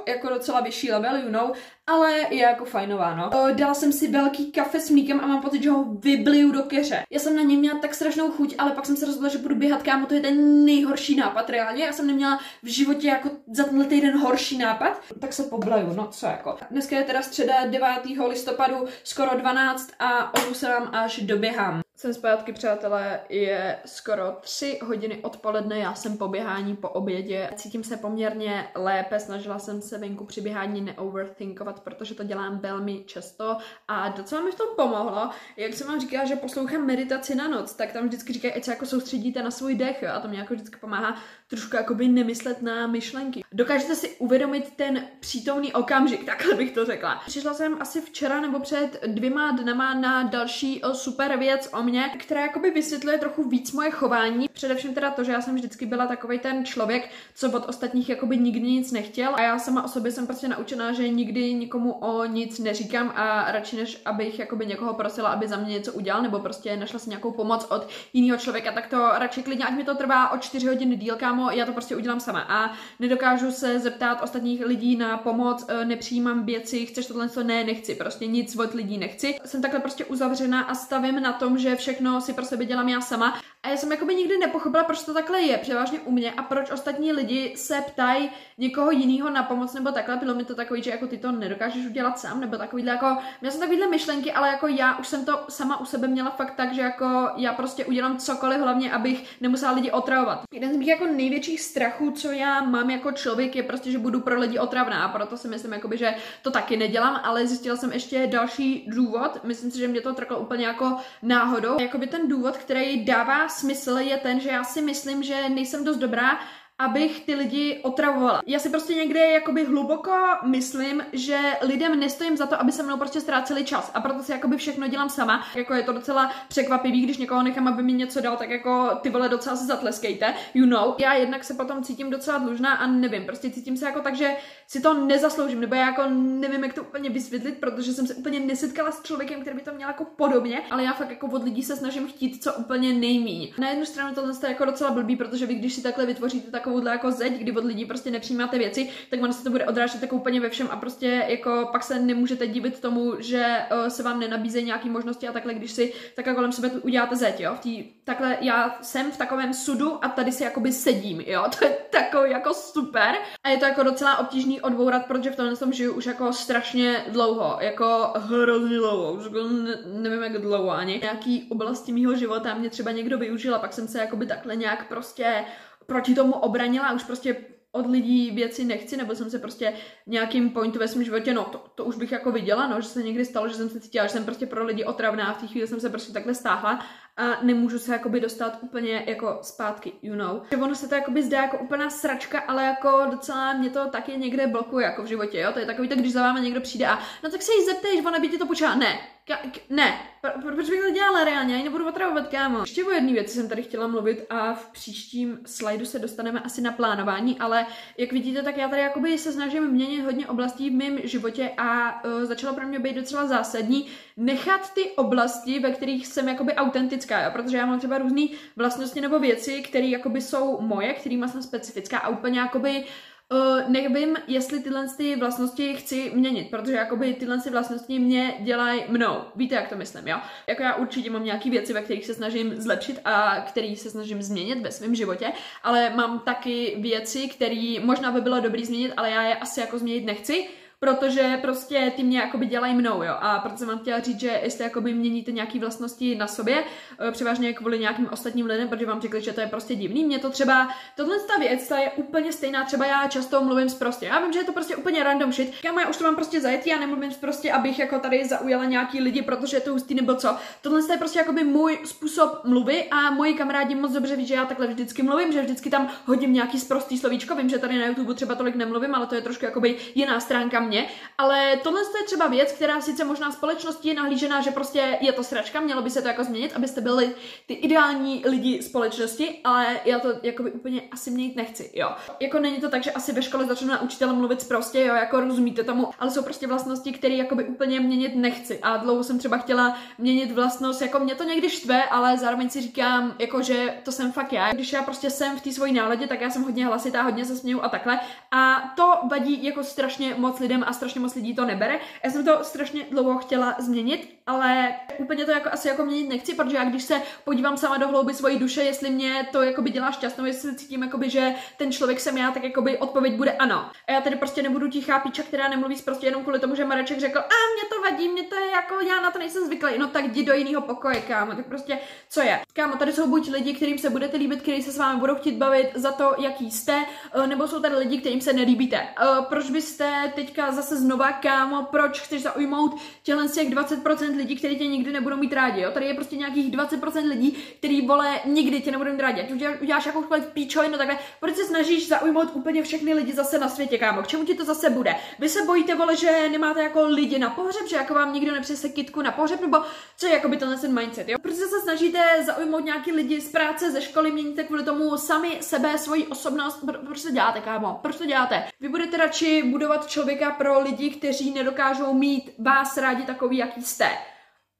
jako 0.08 0.28
docela 0.28 0.60
vyšší 0.60 0.92
level, 0.92 1.16
you 1.16 1.30
know, 1.30 1.52
ale 1.86 2.12
je 2.30 2.42
jako 2.42 2.64
fajnová, 2.64 3.14
no. 3.14 3.30
Dala 3.54 3.74
jsem 3.74 3.92
si 3.92 4.08
velký 4.08 4.52
kafe 4.52 4.80
s 4.80 4.90
mlíkem 4.90 5.20
a 5.20 5.26
mám 5.26 5.42
pocit, 5.42 5.62
že 5.62 5.70
ho 5.70 5.84
vybliju 5.84 6.52
do 6.52 6.62
keře. 6.62 7.02
Já 7.10 7.20
jsem 7.20 7.36
na 7.36 7.42
něj 7.42 7.56
měla 7.56 7.78
tak 7.78 7.94
strašnou 7.94 8.30
chuť, 8.30 8.54
ale 8.58 8.70
pak 8.70 8.86
jsem 8.86 8.96
se 8.96 9.06
rozhodla, 9.06 9.28
že 9.28 9.38
budu 9.38 9.54
běhat, 9.54 9.82
kámo, 9.82 10.06
to 10.06 10.14
je 10.14 10.20
ten 10.20 10.64
nejhorší 10.64 11.16
nápad 11.16 11.50
reálně. 11.50 11.84
Já 11.84 11.92
jsem 11.92 12.06
neměla 12.06 12.40
v 12.62 12.66
životě 12.66 13.08
jako 13.08 13.30
za 13.52 13.64
tenhle 13.64 13.84
týden 13.84 14.18
horší 14.18 14.58
nápad, 14.58 15.00
tak 15.20 15.32
se 15.32 15.42
pobleju, 15.42 15.92
no 15.96 16.08
co 16.10 16.26
jako. 16.26 16.56
Dneska 16.70 16.96
je 16.96 17.04
teda 17.04 17.22
středa 17.22 17.66
9. 17.66 17.88
listopadu, 18.28 18.76
skoro 19.04 19.30
12 19.38 19.90
a 19.98 20.34
ozvu 20.34 20.54
se 20.54 20.68
vám 20.68 20.90
až 20.92 21.18
doběhám. 21.18 21.83
Jsem 21.96 22.14
zpátky, 22.14 22.52
přátelé, 22.52 23.20
je 23.28 23.78
skoro 23.86 24.36
3 24.40 24.78
hodiny 24.82 25.22
odpoledne, 25.22 25.78
já 25.78 25.94
jsem 25.94 26.18
po 26.18 26.28
běhání 26.28 26.76
po 26.76 26.88
obědě. 26.88 27.50
Cítím 27.54 27.84
se 27.84 27.96
poměrně 27.96 28.68
lépe, 28.74 29.20
snažila 29.20 29.58
jsem 29.58 29.82
se 29.82 29.98
venku 29.98 30.24
při 30.24 30.40
běhání 30.40 30.80
neoverthinkovat, 30.80 31.80
protože 31.80 32.14
to 32.14 32.24
dělám 32.24 32.58
velmi 32.58 33.04
často 33.04 33.56
a 33.88 34.08
docela 34.08 34.42
mi 34.42 34.50
v 34.50 34.54
tom 34.54 34.66
pomohlo. 34.76 35.30
Jak 35.56 35.74
jsem 35.74 35.86
vám 35.86 36.00
říkala, 36.00 36.24
že 36.24 36.36
poslouchám 36.36 36.86
meditaci 36.86 37.34
na 37.34 37.48
noc, 37.48 37.74
tak 37.74 37.92
tam 37.92 38.06
vždycky 38.06 38.32
říkají, 38.32 38.54
ať 38.54 38.64
se 38.64 38.70
jako 38.70 38.86
soustředíte 38.86 39.42
na 39.42 39.50
svůj 39.50 39.74
dech 39.74 40.02
jo? 40.02 40.10
a 40.12 40.20
to 40.20 40.28
mě 40.28 40.38
jako 40.38 40.54
vždycky 40.54 40.76
pomáhá 40.76 41.16
trošku 41.54 41.76
jakoby 41.76 42.08
nemyslet 42.08 42.62
na 42.62 42.86
myšlenky. 42.86 43.44
Dokážete 43.52 43.94
si 43.94 44.10
uvědomit 44.18 44.72
ten 44.76 45.04
přítomný 45.20 45.72
okamžik, 45.72 46.24
takhle 46.26 46.54
bych 46.54 46.72
to 46.72 46.84
řekla. 46.84 47.22
Přišla 47.26 47.54
jsem 47.54 47.76
asi 47.80 48.00
včera 48.00 48.40
nebo 48.40 48.60
před 48.60 49.00
dvěma 49.06 49.50
dnama 49.50 49.94
na 49.94 50.22
další 50.22 50.82
super 50.92 51.38
věc 51.38 51.68
o 51.72 51.82
mě, 51.82 52.10
která 52.18 52.40
jakoby 52.40 52.70
vysvětluje 52.70 53.18
trochu 53.18 53.48
víc 53.48 53.72
moje 53.72 53.90
chování. 53.90 54.48
Především 54.52 54.94
teda 54.94 55.10
to, 55.10 55.24
že 55.24 55.32
já 55.32 55.40
jsem 55.40 55.54
vždycky 55.54 55.86
byla 55.86 56.06
takový 56.06 56.38
ten 56.38 56.64
člověk, 56.64 57.10
co 57.34 57.50
od 57.50 57.68
ostatních 57.68 58.08
jakoby 58.08 58.36
nikdy 58.36 58.60
nic 58.60 58.92
nechtěl 58.92 59.34
a 59.34 59.42
já 59.42 59.58
sama 59.58 59.84
o 59.84 59.88
sobě 59.88 60.12
jsem 60.12 60.26
prostě 60.26 60.48
naučená, 60.48 60.92
že 60.92 61.08
nikdy 61.08 61.54
nikomu 61.54 61.92
o 61.92 62.24
nic 62.24 62.58
neříkám 62.58 63.12
a 63.16 63.52
radši 63.52 63.76
než 63.76 64.02
abych 64.04 64.38
jakoby 64.38 64.66
někoho 64.66 64.94
prosila, 64.94 65.28
aby 65.28 65.48
za 65.48 65.56
mě 65.56 65.72
něco 65.72 65.92
udělal 65.92 66.22
nebo 66.22 66.38
prostě 66.38 66.76
našla 66.76 66.98
si 66.98 67.10
nějakou 67.10 67.32
pomoc 67.32 67.66
od 67.70 67.88
jiného 68.12 68.38
člověka, 68.38 68.72
tak 68.72 68.86
to 68.86 69.10
radši 69.18 69.42
klidně, 69.42 69.64
ať 69.64 69.74
mi 69.74 69.84
to 69.84 69.94
trvá 69.94 70.30
o 70.30 70.38
čtyři 70.38 70.66
hodiny 70.66 70.96
díl, 70.96 71.16
kámo, 71.16 71.43
já 71.50 71.66
to 71.66 71.72
prostě 71.72 71.96
udělám 71.96 72.20
sama 72.20 72.40
a 72.40 72.72
nedokážu 73.00 73.52
se 73.52 73.78
zeptat 73.78 74.22
ostatních 74.22 74.66
lidí 74.66 74.96
na 74.96 75.16
pomoc, 75.16 75.66
e, 75.68 75.84
nepřijímám 75.84 76.44
věci, 76.44 76.86
chceš 76.86 77.06
tohle 77.06 77.28
co 77.28 77.42
ne, 77.42 77.64
nechci, 77.64 77.94
prostě 77.94 78.26
nic 78.26 78.56
od 78.56 78.74
lidí 78.74 78.98
nechci. 78.98 79.36
Jsem 79.44 79.62
takhle 79.62 79.80
prostě 79.80 80.04
uzavřená 80.04 80.62
a 80.62 80.74
stavím 80.74 81.22
na 81.22 81.32
tom, 81.32 81.58
že 81.58 81.76
všechno 81.76 82.20
si 82.20 82.32
pro 82.32 82.44
sebe 82.44 82.64
dělám 82.64 82.88
já 82.88 83.00
sama. 83.00 83.40
A 83.62 83.68
já 83.68 83.76
jsem 83.76 83.92
jakoby 83.92 84.14
nikdy 84.14 84.38
nepochopila, 84.38 84.84
proč 84.84 85.02
to 85.02 85.14
takhle 85.14 85.42
je, 85.42 85.58
převážně 85.58 86.00
u 86.00 86.12
mě 86.12 86.32
a 86.32 86.42
proč 86.42 86.70
ostatní 86.70 87.12
lidi 87.12 87.52
se 87.56 87.82
ptají 87.86 88.30
někoho 88.58 88.90
jiného 88.90 89.30
na 89.30 89.42
pomoc 89.42 89.74
nebo 89.74 89.92
takhle. 89.92 90.16
Bylo 90.16 90.34
mi 90.34 90.44
to 90.44 90.54
takový, 90.54 90.82
že 90.82 90.90
jako 90.90 91.06
ty 91.06 91.18
to 91.18 91.32
nedokážeš 91.32 91.86
udělat 91.86 92.18
sám, 92.18 92.40
nebo 92.40 92.56
takovýhle 92.56 92.92
jako, 92.92 93.06
měla 93.40 93.52
jsem 93.52 93.60
takovýhle 93.60 93.88
myšlenky, 93.88 94.32
ale 94.32 94.48
jako 94.48 94.66
já 94.66 94.98
už 94.98 95.06
jsem 95.06 95.24
to 95.24 95.40
sama 95.48 95.80
u 95.80 95.84
sebe 95.84 96.08
měla 96.08 96.30
fakt 96.30 96.54
tak, 96.54 96.74
že 96.74 96.80
jako 96.80 97.30
já 97.36 97.52
prostě 97.52 97.84
udělám 97.84 98.18
cokoliv, 98.18 98.60
hlavně 98.60 98.92
abych 98.92 99.40
nemusela 99.40 99.72
lidi 99.72 99.90
otravovat. 99.90 100.42
Jeden 100.52 100.74
z 100.74 100.76
mých 100.76 100.88
jako 100.88 101.06
největších 101.24 101.60
strachů, 101.60 102.10
co 102.10 102.32
já 102.32 102.62
mám 102.62 102.90
jako 102.90 103.12
člověk, 103.12 103.56
je 103.56 103.62
prostě, 103.62 103.90
že 103.90 103.98
budu 103.98 104.20
pro 104.20 104.40
lidi 104.40 104.58
otravná 104.58 105.08
proto 105.08 105.36
si 105.36 105.48
myslím, 105.48 105.72
jakoby, 105.72 105.98
že 105.98 106.14
to 106.42 106.50
taky 106.50 106.76
nedělám, 106.76 107.20
ale 107.24 107.46
zjistila 107.46 107.76
jsem 107.76 107.92
ještě 107.92 108.26
další 108.26 108.84
důvod. 108.88 109.44
Myslím 109.44 109.70
si, 109.70 109.78
že 109.78 109.88
mě 109.88 110.00
to 110.00 110.14
trklo 110.14 110.38
úplně 110.38 110.66
jako 110.66 110.96
náhodou. 111.22 111.80
Jakoby 111.80 112.06
ten 112.06 112.28
důvod, 112.28 112.56
který 112.56 113.04
dává 113.04 113.48
smysl, 113.48 113.98
je 113.98 114.16
ten, 114.16 114.40
že 114.40 114.48
já 114.48 114.64
si 114.64 114.82
myslím, 114.82 115.22
že 115.22 115.48
nejsem 115.48 115.84
dost 115.84 115.96
dobrá 115.96 116.38
abych 116.78 117.20
ty 117.26 117.34
lidi 117.34 117.80
otravovala. 117.82 118.42
Já 118.46 118.58
si 118.58 118.70
prostě 118.70 118.94
někde 118.94 119.20
jakoby 119.20 119.64
hluboko 119.64 120.12
myslím, 120.44 121.02
že 121.12 121.38
lidem 121.62 122.00
nestojím 122.00 122.36
za 122.36 122.46
to, 122.46 122.60
aby 122.60 122.72
se 122.72 122.82
mnou 122.82 122.96
prostě 122.96 123.20
ztráceli 123.20 123.64
čas 123.64 123.90
a 123.94 124.00
proto 124.00 124.22
si 124.22 124.32
jakoby 124.32 124.56
všechno 124.56 124.88
dělám 124.88 125.08
sama. 125.08 125.46
Jako 125.54 125.74
je 125.74 125.82
to 125.82 125.92
docela 125.92 126.32
překvapivý, 126.48 127.02
když 127.02 127.18
někoho 127.18 127.42
nechám, 127.42 127.68
aby 127.68 127.82
mi 127.82 127.92
něco 127.92 128.20
dal, 128.20 128.36
tak 128.36 128.50
jako 128.50 128.88
ty 129.00 129.10
vole 129.10 129.28
docela 129.28 129.56
se 129.56 129.66
zatleskejte, 129.66 130.34
you 130.54 130.66
know. 130.66 130.94
Já 130.98 131.14
jednak 131.14 131.44
se 131.44 131.54
potom 131.54 131.82
cítím 131.82 132.10
docela 132.10 132.38
dlužná 132.38 132.74
a 132.74 132.86
nevím, 132.86 133.24
prostě 133.26 133.50
cítím 133.50 133.76
se 133.76 133.84
jako 133.84 134.00
tak, 134.00 134.16
že 134.16 134.36
si 134.66 134.80
to 134.80 134.94
nezasloužím, 134.94 135.60
nebo 135.60 135.74
já 135.74 135.86
jako 135.86 136.02
nevím, 136.16 136.64
jak 136.64 136.74
to 136.74 136.82
úplně 136.82 137.10
vysvětlit, 137.10 137.58
protože 137.60 137.92
jsem 137.92 138.06
se 138.06 138.14
úplně 138.14 138.40
nesetkala 138.40 138.92
s 138.92 139.02
člověkem, 139.02 139.40
který 139.40 139.56
by 139.56 139.62
to 139.62 139.74
měl 139.74 139.88
jako 139.88 140.04
podobně, 140.04 140.62
ale 140.70 140.84
já 140.84 140.92
fakt 140.92 141.10
jako 141.10 141.26
od 141.26 141.44
lidí 141.44 141.62
se 141.62 141.76
snažím 141.76 142.06
chtít 142.06 142.42
co 142.42 142.52
úplně 142.52 142.92
nejmíň. 142.92 143.52
Na 143.58 143.68
jednu 143.68 143.84
stranu 143.84 144.14
to 144.14 144.20
je 144.26 144.48
jako 144.48 144.64
docela 144.64 144.90
blbý, 144.90 145.16
protože 145.16 145.46
vy 145.46 145.54
když 145.54 145.74
si 145.74 145.82
takhle 145.82 146.06
vytvoříte 146.06 146.63
takovouhle 146.64 146.90
jako 146.90 147.10
zeď, 147.10 147.32
kdy 147.32 147.52
od 147.52 147.64
lidí 147.64 147.84
prostě 147.84 148.10
nepřijímáte 148.10 148.58
věci, 148.58 148.90
tak 149.10 149.22
ono 149.22 149.32
se 149.32 149.44
to 149.44 149.50
bude 149.50 149.66
odrážet 149.66 150.02
jako 150.02 150.16
úplně 150.16 150.40
ve 150.40 150.50
všem 150.50 150.68
a 150.70 150.76
prostě 150.76 151.24
jako 151.28 151.68
pak 151.72 151.82
se 151.82 151.98
nemůžete 151.98 152.46
divit 152.46 152.80
tomu, 152.80 153.14
že 153.18 153.56
uh, 153.72 153.88
se 153.88 154.02
vám 154.02 154.20
nenabízejí 154.20 154.64
nějaké 154.64 154.88
možnosti 154.88 155.28
a 155.28 155.32
takhle, 155.32 155.54
když 155.54 155.70
si 155.70 155.92
takhle 156.16 156.34
kolem 156.34 156.52
sebe 156.52 156.70
uděláte 156.70 157.16
zeď, 157.16 157.40
jo. 157.40 157.54
V 157.54 157.58
tý, 157.58 157.84
takhle 158.04 158.36
já 158.40 158.78
jsem 158.82 159.12
v 159.12 159.16
takovém 159.16 159.54
sudu 159.54 160.04
a 160.04 160.08
tady 160.08 160.32
si 160.32 160.44
jakoby 160.44 160.72
sedím, 160.72 161.20
jo. 161.20 161.44
To 161.58 161.64
je 161.64 161.76
takový 161.90 162.30
jako 162.30 162.54
super 162.54 163.14
a 163.44 163.48
je 163.48 163.56
to 163.56 163.64
jako 163.64 163.82
docela 163.82 164.18
obtížný 164.18 164.60
odbourat, 164.60 165.06
protože 165.06 165.30
v 165.30 165.36
tomhle 165.36 165.56
tom 165.56 165.72
žiju 165.72 165.92
už 165.92 166.06
jako 166.06 166.32
strašně 166.32 167.04
dlouho, 167.08 167.56
jako 167.60 168.12
hrozně 168.16 168.76
dlouho, 168.76 169.12
už 169.12 169.24
jako 169.24 169.48
ne, 169.48 169.78
nevím 169.86 170.22
jak 170.22 170.38
dlouho 170.38 170.70
ani. 170.70 170.98
Nějaký 171.02 171.46
oblasti 171.50 171.92
mýho 171.92 172.14
života 172.14 172.54
mě 172.54 172.70
třeba 172.70 172.90
někdo 172.90 173.18
využil 173.18 173.54
a 173.54 173.58
pak 173.58 173.72
jsem 173.72 173.88
se 173.88 173.98
jakoby 173.98 174.26
takhle 174.26 174.56
nějak 174.56 174.88
prostě 174.88 175.44
proti 175.86 176.14
tomu 176.14 176.32
obranila 176.32 176.92
už 176.92 177.04
prostě 177.04 177.36
od 177.72 177.86
lidí 177.86 178.30
věci 178.30 178.64
nechci, 178.64 178.96
nebo 178.96 179.14
jsem 179.14 179.30
se 179.30 179.38
prostě 179.38 179.72
nějakým 180.06 180.50
pointu 180.50 180.78
ve 180.78 180.88
svém 180.88 181.04
životě, 181.04 181.34
no 181.34 181.44
to, 181.44 181.64
to 181.74 181.84
už 181.84 181.96
bych 181.96 182.12
jako 182.12 182.32
viděla, 182.32 182.68
no, 182.68 182.80
že 182.80 182.88
se 182.88 183.02
někdy 183.02 183.24
stalo, 183.24 183.48
že 183.48 183.54
jsem 183.54 183.68
se 183.68 183.80
cítila, 183.80 184.06
že 184.06 184.12
jsem 184.12 184.24
prostě 184.24 184.46
pro 184.46 184.64
lidi 184.64 184.84
otravná, 184.84 185.32
v 185.32 185.40
té 185.40 185.46
chvíli 185.46 185.66
jsem 185.66 185.80
se 185.80 185.90
prostě 185.90 186.12
takhle 186.12 186.34
stáhla 186.34 186.86
a 187.16 187.38
nemůžu 187.42 187.78
se 187.78 187.92
jakoby 187.92 188.20
dostat 188.20 188.58
úplně 188.60 189.04
jako 189.06 189.38
zpátky, 189.42 189.92
you 190.02 190.14
know. 190.14 190.40
Že 190.50 190.56
ono 190.56 190.74
se 190.74 190.88
to 190.88 190.94
jakoby 190.94 191.22
zdá 191.22 191.42
jako 191.42 191.58
úplná 191.58 191.90
sračka, 191.90 192.40
ale 192.40 192.64
jako 192.64 193.02
docela 193.10 193.52
mě 193.52 193.70
to 193.70 193.86
taky 193.90 194.12
někde 194.16 194.46
blokuje 194.46 194.86
jako 194.86 195.02
v 195.02 195.06
životě, 195.06 195.40
jo. 195.40 195.52
To 195.52 195.58
je 195.58 195.66
takový, 195.66 195.88
tak 195.88 195.98
když 195.98 196.12
za 196.12 196.22
vámi 196.22 196.40
někdo 196.40 196.60
přijde 196.60 196.86
a 196.86 196.98
no 197.24 197.30
tak 197.30 197.42
se 197.42 197.52
jí 197.52 197.64
zeptej, 197.66 197.96
že 198.02 198.08
ona 198.08 198.18
by 198.18 198.28
ti 198.28 198.38
to 198.38 198.46
počala. 198.46 198.74
Ne, 198.74 198.98
Ka- 199.28 199.50
k- 199.50 199.70
ne, 199.70 199.98
Pro, 200.20 200.30
proč 200.54 200.70
bych 200.70 200.80
to 200.82 200.90
dělala 200.90 201.24
reálně, 201.24 201.52
já 201.54 201.58
ji 201.58 201.64
nebudu 201.64 201.88
otravovat, 201.88 202.28
kámo. 202.28 202.60
Ještě 202.60 202.84
o 202.84 202.90
jedné 202.90 203.12
věci 203.12 203.34
jsem 203.34 203.48
tady 203.48 203.62
chtěla 203.62 203.86
mluvit 203.86 204.26
a 204.30 204.54
v 204.54 204.68
příštím 204.68 205.38
slajdu 205.46 205.84
se 205.84 205.98
dostaneme 205.98 206.40
asi 206.40 206.60
na 206.60 206.72
plánování, 206.72 207.38
ale 207.38 207.66
jak 207.98 208.12
vidíte, 208.12 208.42
tak 208.42 208.56
já 208.56 208.68
tady 208.68 208.82
jakoby 208.82 209.18
se 209.18 209.32
snažím 209.32 209.66
měnit 209.70 210.02
hodně 210.04 210.26
oblastí 210.26 210.70
v 210.70 210.72
mém 210.72 210.98
životě 211.04 211.50
a 211.58 212.00
uh, 212.04 212.10
začalo 212.24 212.54
pro 212.54 212.66
mě 212.66 212.78
být 212.78 212.96
docela 212.96 213.26
zásadní 213.26 213.86
nechat 214.16 214.74
ty 214.74 214.90
oblasti, 214.90 215.58
ve 215.60 215.70
kterých 215.70 216.06
jsem 216.06 216.28
jakoby 216.28 216.54
autentická, 216.54 217.03
jo? 217.10 217.30
protože 217.32 217.56
já 217.56 217.66
mám 217.66 217.78
třeba 217.78 217.98
různé 217.98 218.22
vlastnosti 218.56 219.00
nebo 219.00 219.18
věci, 219.18 219.62
které 219.62 219.86
jakoby 219.86 220.20
jsou 220.20 220.60
moje, 220.60 220.94
kterými 220.94 221.28
jsem 221.28 221.42
specifická 221.42 221.98
a 221.98 222.08
úplně 222.08 222.40
jakoby 222.40 222.84
Uh, 223.32 223.70
nevím, 223.70 224.16
jestli 224.26 224.60
tyhle 224.60 224.86
ty 224.96 225.16
vlastnosti 225.16 225.74
chci 225.74 226.10
měnit, 226.14 226.50
protože 226.50 226.72
jakoby 226.72 227.14
tyhle 227.14 227.40
ty 227.40 227.50
vlastnosti 227.50 227.98
mě 227.98 228.34
dělají 228.40 228.82
mnou. 228.88 229.16
Víte, 229.36 229.54
jak 229.54 229.68
to 229.68 229.76
myslím, 229.76 230.08
jo? 230.08 230.18
Jako 230.46 230.62
já 230.62 230.74
určitě 230.74 231.10
mám 231.10 231.24
nějaké 231.24 231.50
věci, 231.50 231.72
ve 231.72 231.82
kterých 231.82 232.06
se 232.06 232.14
snažím 232.14 232.60
zlepšit 232.60 233.00
a 233.04 233.40
které 233.40 233.76
se 233.76 233.90
snažím 233.90 234.22
změnit 234.22 234.60
ve 234.60 234.72
svém 234.72 234.94
životě, 234.94 235.32
ale 235.62 235.90
mám 235.90 236.18
taky 236.18 236.76
věci, 236.78 237.28
které 237.28 237.76
možná 237.84 238.12
by 238.12 238.20
bylo 238.20 238.40
dobrý 238.40 238.64
změnit, 238.64 238.92
ale 238.96 239.10
já 239.10 239.22
je 239.22 239.36
asi 239.36 239.60
jako 239.60 239.78
změnit 239.78 240.04
nechci, 240.04 240.48
protože 240.84 241.38
prostě 241.42 241.92
ty 241.96 242.02
mě 242.02 242.18
jakoby 242.18 242.46
dělají 242.46 242.74
mnou, 242.74 243.02
jo. 243.02 243.14
A 243.20 243.38
proto 243.38 243.56
jsem 243.56 243.68
vám 243.68 243.78
chtěla 243.78 244.00
říct, 244.00 244.20
že 244.20 244.40
jestli 244.42 244.64
jakoby 244.64 244.94
měníte 244.94 245.32
nějaké 245.32 245.58
vlastnosti 245.58 246.14
na 246.14 246.26
sobě, 246.26 246.64
eh, 247.08 247.10
převážně 247.10 247.52
kvůli 247.52 247.78
nějakým 247.78 248.08
ostatním 248.12 248.46
lidem, 248.46 248.68
protože 248.68 248.86
vám 248.86 249.00
řekli, 249.00 249.22
že 249.22 249.32
to 249.32 249.40
je 249.40 249.46
prostě 249.46 249.74
divný. 249.74 250.04
Mě 250.04 250.18
to 250.18 250.30
třeba, 250.30 250.68
tohle 250.96 251.16
ta 251.18 251.38
věc, 251.38 251.68
ta 251.68 251.78
je 251.78 251.90
úplně 251.90 252.32
stejná, 252.32 252.64
třeba 252.64 252.86
já 252.86 253.08
často 253.08 253.40
mluvím 253.40 253.68
prostě. 253.78 254.06
Já 254.06 254.20
vím, 254.20 254.32
že 254.32 254.38
je 254.38 254.44
to 254.44 254.52
prostě 254.52 254.76
úplně 254.76 255.04
random 255.04 255.32
shit. 255.32 255.54
Kámo, 255.62 255.80
já 255.80 255.88
už 255.88 255.96
to 255.96 256.04
mám 256.04 256.14
prostě 256.14 256.40
zajetý, 256.40 256.70
já 256.70 256.78
nemluvím 256.78 257.10
prostě, 257.20 257.52
abych 257.52 257.78
jako 257.78 257.98
tady 257.98 258.24
zaujala 258.24 258.64
nějaký 258.64 259.00
lidi, 259.00 259.22
protože 259.22 259.56
je 259.56 259.60
to 259.60 259.72
hustý 259.72 259.94
nebo 259.94 260.14
co. 260.14 260.36
Tohle 260.62 260.80
je 260.90 260.98
prostě 260.98 261.18
jakoby 261.18 261.44
můj 261.44 261.78
způsob 261.84 262.44
mluvy 262.44 262.84
a 262.90 263.10
moji 263.10 263.34
kamarádi 263.34 263.74
moc 263.74 263.92
dobře 263.92 264.16
ví, 264.16 264.26
že 264.26 264.34
já 264.34 264.44
takhle 264.44 264.66
vždycky 264.66 265.02
mluvím, 265.02 265.32
že 265.32 265.42
vždycky 265.42 265.70
tam 265.70 265.88
hodím 266.06 266.32
nějaký 266.32 266.60
sprostý 266.60 266.98
slovíčko. 266.98 267.34
Vím, 267.34 267.48
že 267.48 267.58
tady 267.58 267.78
na 267.78 267.86
YouTube 267.86 268.14
třeba 268.14 268.34
tolik 268.34 268.54
nemluvím, 268.54 268.94
ale 268.94 269.06
to 269.06 269.14
je 269.14 269.20
trošku 269.20 269.44
jakoby 269.44 269.76
jiná 269.94 270.20
stránka 270.20 270.60
mě 270.60 270.73
mě, 270.74 270.86
ale 271.18 271.56
tohle 271.62 271.80
je 271.80 272.06
třeba 272.06 272.26
věc, 272.26 272.52
která 272.52 272.80
sice 272.80 273.04
možná 273.04 273.32
společnosti 273.32 273.88
je 273.88 273.94
nahlížená, 273.94 274.40
že 274.40 274.50
prostě 274.50 274.98
je 275.00 275.12
to 275.12 275.24
sračka, 275.24 275.60
mělo 275.60 275.82
by 275.82 275.90
se 275.90 276.02
to 276.02 276.08
jako 276.08 276.24
změnit, 276.24 276.52
abyste 276.56 276.80
byli 276.80 277.14
ty 277.46 277.54
ideální 277.54 278.24
lidi 278.28 278.62
společnosti, 278.62 279.40
ale 279.44 279.80
já 279.84 279.98
to 279.98 280.08
jakoby 280.22 280.50
úplně 280.50 280.82
asi 280.90 281.10
měnit 281.10 281.36
nechci, 281.36 281.70
jo. 281.74 281.90
Jako 282.20 282.38
není 282.38 282.60
to 282.60 282.68
tak, 282.68 282.82
že 282.82 282.92
asi 282.92 283.12
ve 283.12 283.22
škole 283.22 283.46
začnu 283.46 283.68
na 283.68 283.82
učitele 283.82 284.12
mluvit 284.12 284.48
prostě, 284.48 284.84
jo, 284.84 284.94
jako 284.94 285.20
rozumíte 285.20 285.64
tomu, 285.64 285.90
ale 285.98 286.10
jsou 286.10 286.22
prostě 286.22 286.46
vlastnosti, 286.46 286.92
které 286.92 287.14
jakoby 287.14 287.44
úplně 287.44 287.80
měnit 287.80 288.16
nechci. 288.16 288.58
A 288.62 288.76
dlouho 288.76 289.04
jsem 289.04 289.18
třeba 289.18 289.38
chtěla 289.38 289.78
měnit 289.98 290.32
vlastnost, 290.32 290.82
jako 290.82 290.98
mě 290.98 291.14
to 291.14 291.24
někdy 291.24 291.50
štve, 291.50 291.84
ale 291.84 292.18
zároveň 292.18 292.50
si 292.50 292.60
říkám, 292.60 293.14
jako 293.18 293.42
že 293.42 293.74
to 293.84 293.92
jsem 293.92 294.12
fakt 294.12 294.32
já. 294.32 294.52
Když 294.52 294.72
já 294.72 294.82
prostě 294.82 295.10
jsem 295.10 295.38
v 295.38 295.42
té 295.42 295.52
svojí 295.52 295.72
náladě, 295.72 296.06
tak 296.06 296.20
já 296.20 296.30
jsem 296.30 296.42
hodně 296.42 296.66
hlasitá, 296.66 297.02
hodně 297.02 297.24
se 297.24 297.36
směju 297.36 297.62
a 297.62 297.68
takhle. 297.68 298.00
A 298.30 298.72
to 298.76 298.92
vadí 299.10 299.44
jako 299.44 299.64
strašně 299.64 300.14
moc 300.18 300.40
lidem 300.40 300.53
a 300.62 300.72
strašně 300.72 301.00
moc 301.00 301.14
lidí 301.14 301.34
to 301.34 301.44
nebere. 301.44 301.80
Já 302.04 302.10
jsem 302.10 302.24
to 302.24 302.44
strašně 302.44 302.86
dlouho 302.90 303.18
chtěla 303.18 303.56
změnit, 303.58 304.18
ale 304.26 304.74
úplně 304.98 305.24
to 305.24 305.30
jako 305.30 305.48
asi 305.52 305.68
jako 305.68 305.84
měnit 305.84 306.08
nechci, 306.08 306.34
protože 306.34 306.56
já 306.56 306.64
když 306.64 306.82
se 306.82 307.02
podívám 307.24 307.56
sama 307.56 307.76
do 307.76 307.88
hlouby 307.88 308.14
svojí 308.14 308.38
duše, 308.38 308.62
jestli 308.62 308.90
mě 308.90 309.28
to 309.32 309.42
jakoby 309.42 309.70
dělá 309.70 309.92
šťastnou, 309.92 310.24
jestli 310.24 310.50
se 310.50 310.56
cítím 310.56 310.82
jakoby, 310.82 311.10
že 311.10 311.34
ten 311.56 311.72
člověk 311.72 312.00
jsem 312.00 312.18
já, 312.18 312.30
tak 312.30 312.44
jakoby 312.44 312.78
odpověď 312.78 313.14
bude 313.14 313.32
ano. 313.32 313.70
A 313.88 313.92
já 313.92 314.00
tady 314.00 314.16
prostě 314.16 314.42
nebudu 314.42 314.68
tichá 314.68 314.98
píča, 314.98 315.22
která 315.22 315.48
nemluví 315.48 315.76
prostě 315.84 316.06
jenom 316.06 316.22
kvůli 316.22 316.38
tomu, 316.38 316.54
že 316.54 316.64
Mareček 316.64 317.00
řekl, 317.00 317.18
a 317.18 317.36
mě 317.54 317.68
to 317.68 317.90
vadí, 317.90 318.08
mě 318.08 318.22
to 318.22 318.34
je 318.34 318.50
jako, 318.50 318.80
já 318.80 319.00
na 319.00 319.10
to 319.10 319.18
nejsem 319.18 319.46
zvyklý, 319.46 319.78
no 319.78 319.88
tak 319.88 320.04
jdi 320.04 320.24
do 320.24 320.34
jiného 320.34 320.62
pokoje, 320.62 321.00
kámo, 321.00 321.34
tak 321.34 321.46
prostě 321.46 321.78
co 322.10 322.20
je? 322.20 322.40
Kámo, 322.52 322.76
tady 322.76 322.92
jsou 322.92 323.06
buď 323.06 323.30
lidi, 323.30 323.54
kterým 323.54 323.78
se 323.78 323.90
budete 323.90 324.16
líbit, 324.16 324.42
kteří 324.42 324.62
se 324.62 324.72
s 324.72 324.78
vámi 324.78 325.00
budou 325.00 325.14
chtít 325.14 325.36
bavit 325.36 325.70
za 325.74 325.92
to, 325.92 326.14
jaký 326.18 326.50
jste, 326.50 326.84
eh, 327.14 327.26
nebo 327.26 327.48
jsou 327.48 327.60
tady 327.60 327.76
lidi, 327.76 327.98
kterým 327.98 328.20
se 328.20 328.32
nelíbíte. 328.32 328.76
Eh, 328.76 329.06
proč 329.28 329.50
byste 329.50 330.12
teďka 330.14 330.43
zase 330.52 330.76
znova, 330.76 331.12
kámo, 331.12 331.62
proč 331.70 332.00
chceš 332.00 332.22
zaujmout 332.22 332.80
tělen 333.02 333.28
z 333.28 333.32
těch 333.32 333.50
20% 333.50 334.16
lidí, 334.16 334.36
kteří 334.36 334.58
tě 334.58 334.66
nikdy 334.66 334.92
nebudou 334.92 335.16
mít 335.16 335.32
rádi, 335.32 335.60
jo? 335.60 335.70
Tady 335.70 335.86
je 335.86 335.94
prostě 335.94 336.16
nějakých 336.16 336.56
20% 336.56 337.08
lidí, 337.08 337.30
který 337.58 337.86
vole 337.86 338.20
nikdy 338.24 338.60
tě 338.60 338.70
nebudou 338.70 338.92
mít 338.92 339.00
rádi. 339.00 339.20
Ať 339.20 339.30
uděláš, 339.30 339.60
uděláš 339.60 339.86
jakoukoliv 339.86 340.26
píčovinu, 340.26 340.78
takhle, 340.78 340.98
proč 341.20 341.36
se 341.36 341.44
snažíš 341.44 341.88
zaujmout 341.88 342.30
úplně 342.32 342.62
všechny 342.62 342.94
lidi 342.94 343.12
zase 343.12 343.38
na 343.38 343.48
světě, 343.48 343.78
kámo? 343.78 344.02
K 344.02 344.06
čemu 344.06 344.24
ti 344.24 344.34
to 344.34 344.44
zase 344.44 344.70
bude? 344.70 344.96
Vy 345.18 345.28
se 345.28 345.42
bojíte, 345.42 345.74
vole, 345.74 345.96
že 345.96 346.28
nemáte 346.28 346.62
jako 346.62 346.86
lidi 346.86 347.18
na 347.18 347.30
pohřeb, 347.30 347.68
že 347.68 347.76
jako 347.76 347.94
vám 347.94 348.12
nikdo 348.12 348.32
nepřese 348.32 348.68
kitku 348.68 349.02
na 349.02 349.12
pohřeb, 349.12 349.40
nebo 349.40 349.58
co 349.96 350.06
je 350.06 350.12
jako 350.12 350.28
by 350.28 350.36
tenhle 350.36 350.56
ten 350.58 350.80
mindset, 350.80 351.08
jo? 351.08 351.18
Proč 351.22 351.34
se 351.34 351.60
snažíte 351.62 351.98
zaujmout 352.26 352.64
nějaký 352.64 352.92
lidi 352.92 353.20
z 353.20 353.32
práce, 353.32 353.70
ze 353.70 353.82
školy, 353.82 354.12
měníte 354.12 354.44
kvůli 354.44 354.62
tomu 354.62 354.96
sami 354.96 355.38
sebe, 355.40 355.78
svoji 355.78 356.06
osobnost, 356.06 356.64
proč 356.86 357.02
to 357.02 357.10
děláte, 357.10 357.40
kámo? 357.40 357.78
Proč 357.82 357.96
to 357.96 358.06
děláte? 358.06 358.44
Vy 358.60 358.68
budete 358.68 358.96
radši 358.96 359.42
budovat 359.42 359.86
člověka 359.86 360.30
pro 360.38 360.60
lidi, 360.60 360.90
kteří 360.90 361.30
nedokážou 361.30 361.94
mít 361.94 362.30
vás 362.38 362.76
rádi 362.76 363.02
takový, 363.02 363.36
jaký 363.36 363.62
jste. 363.62 363.90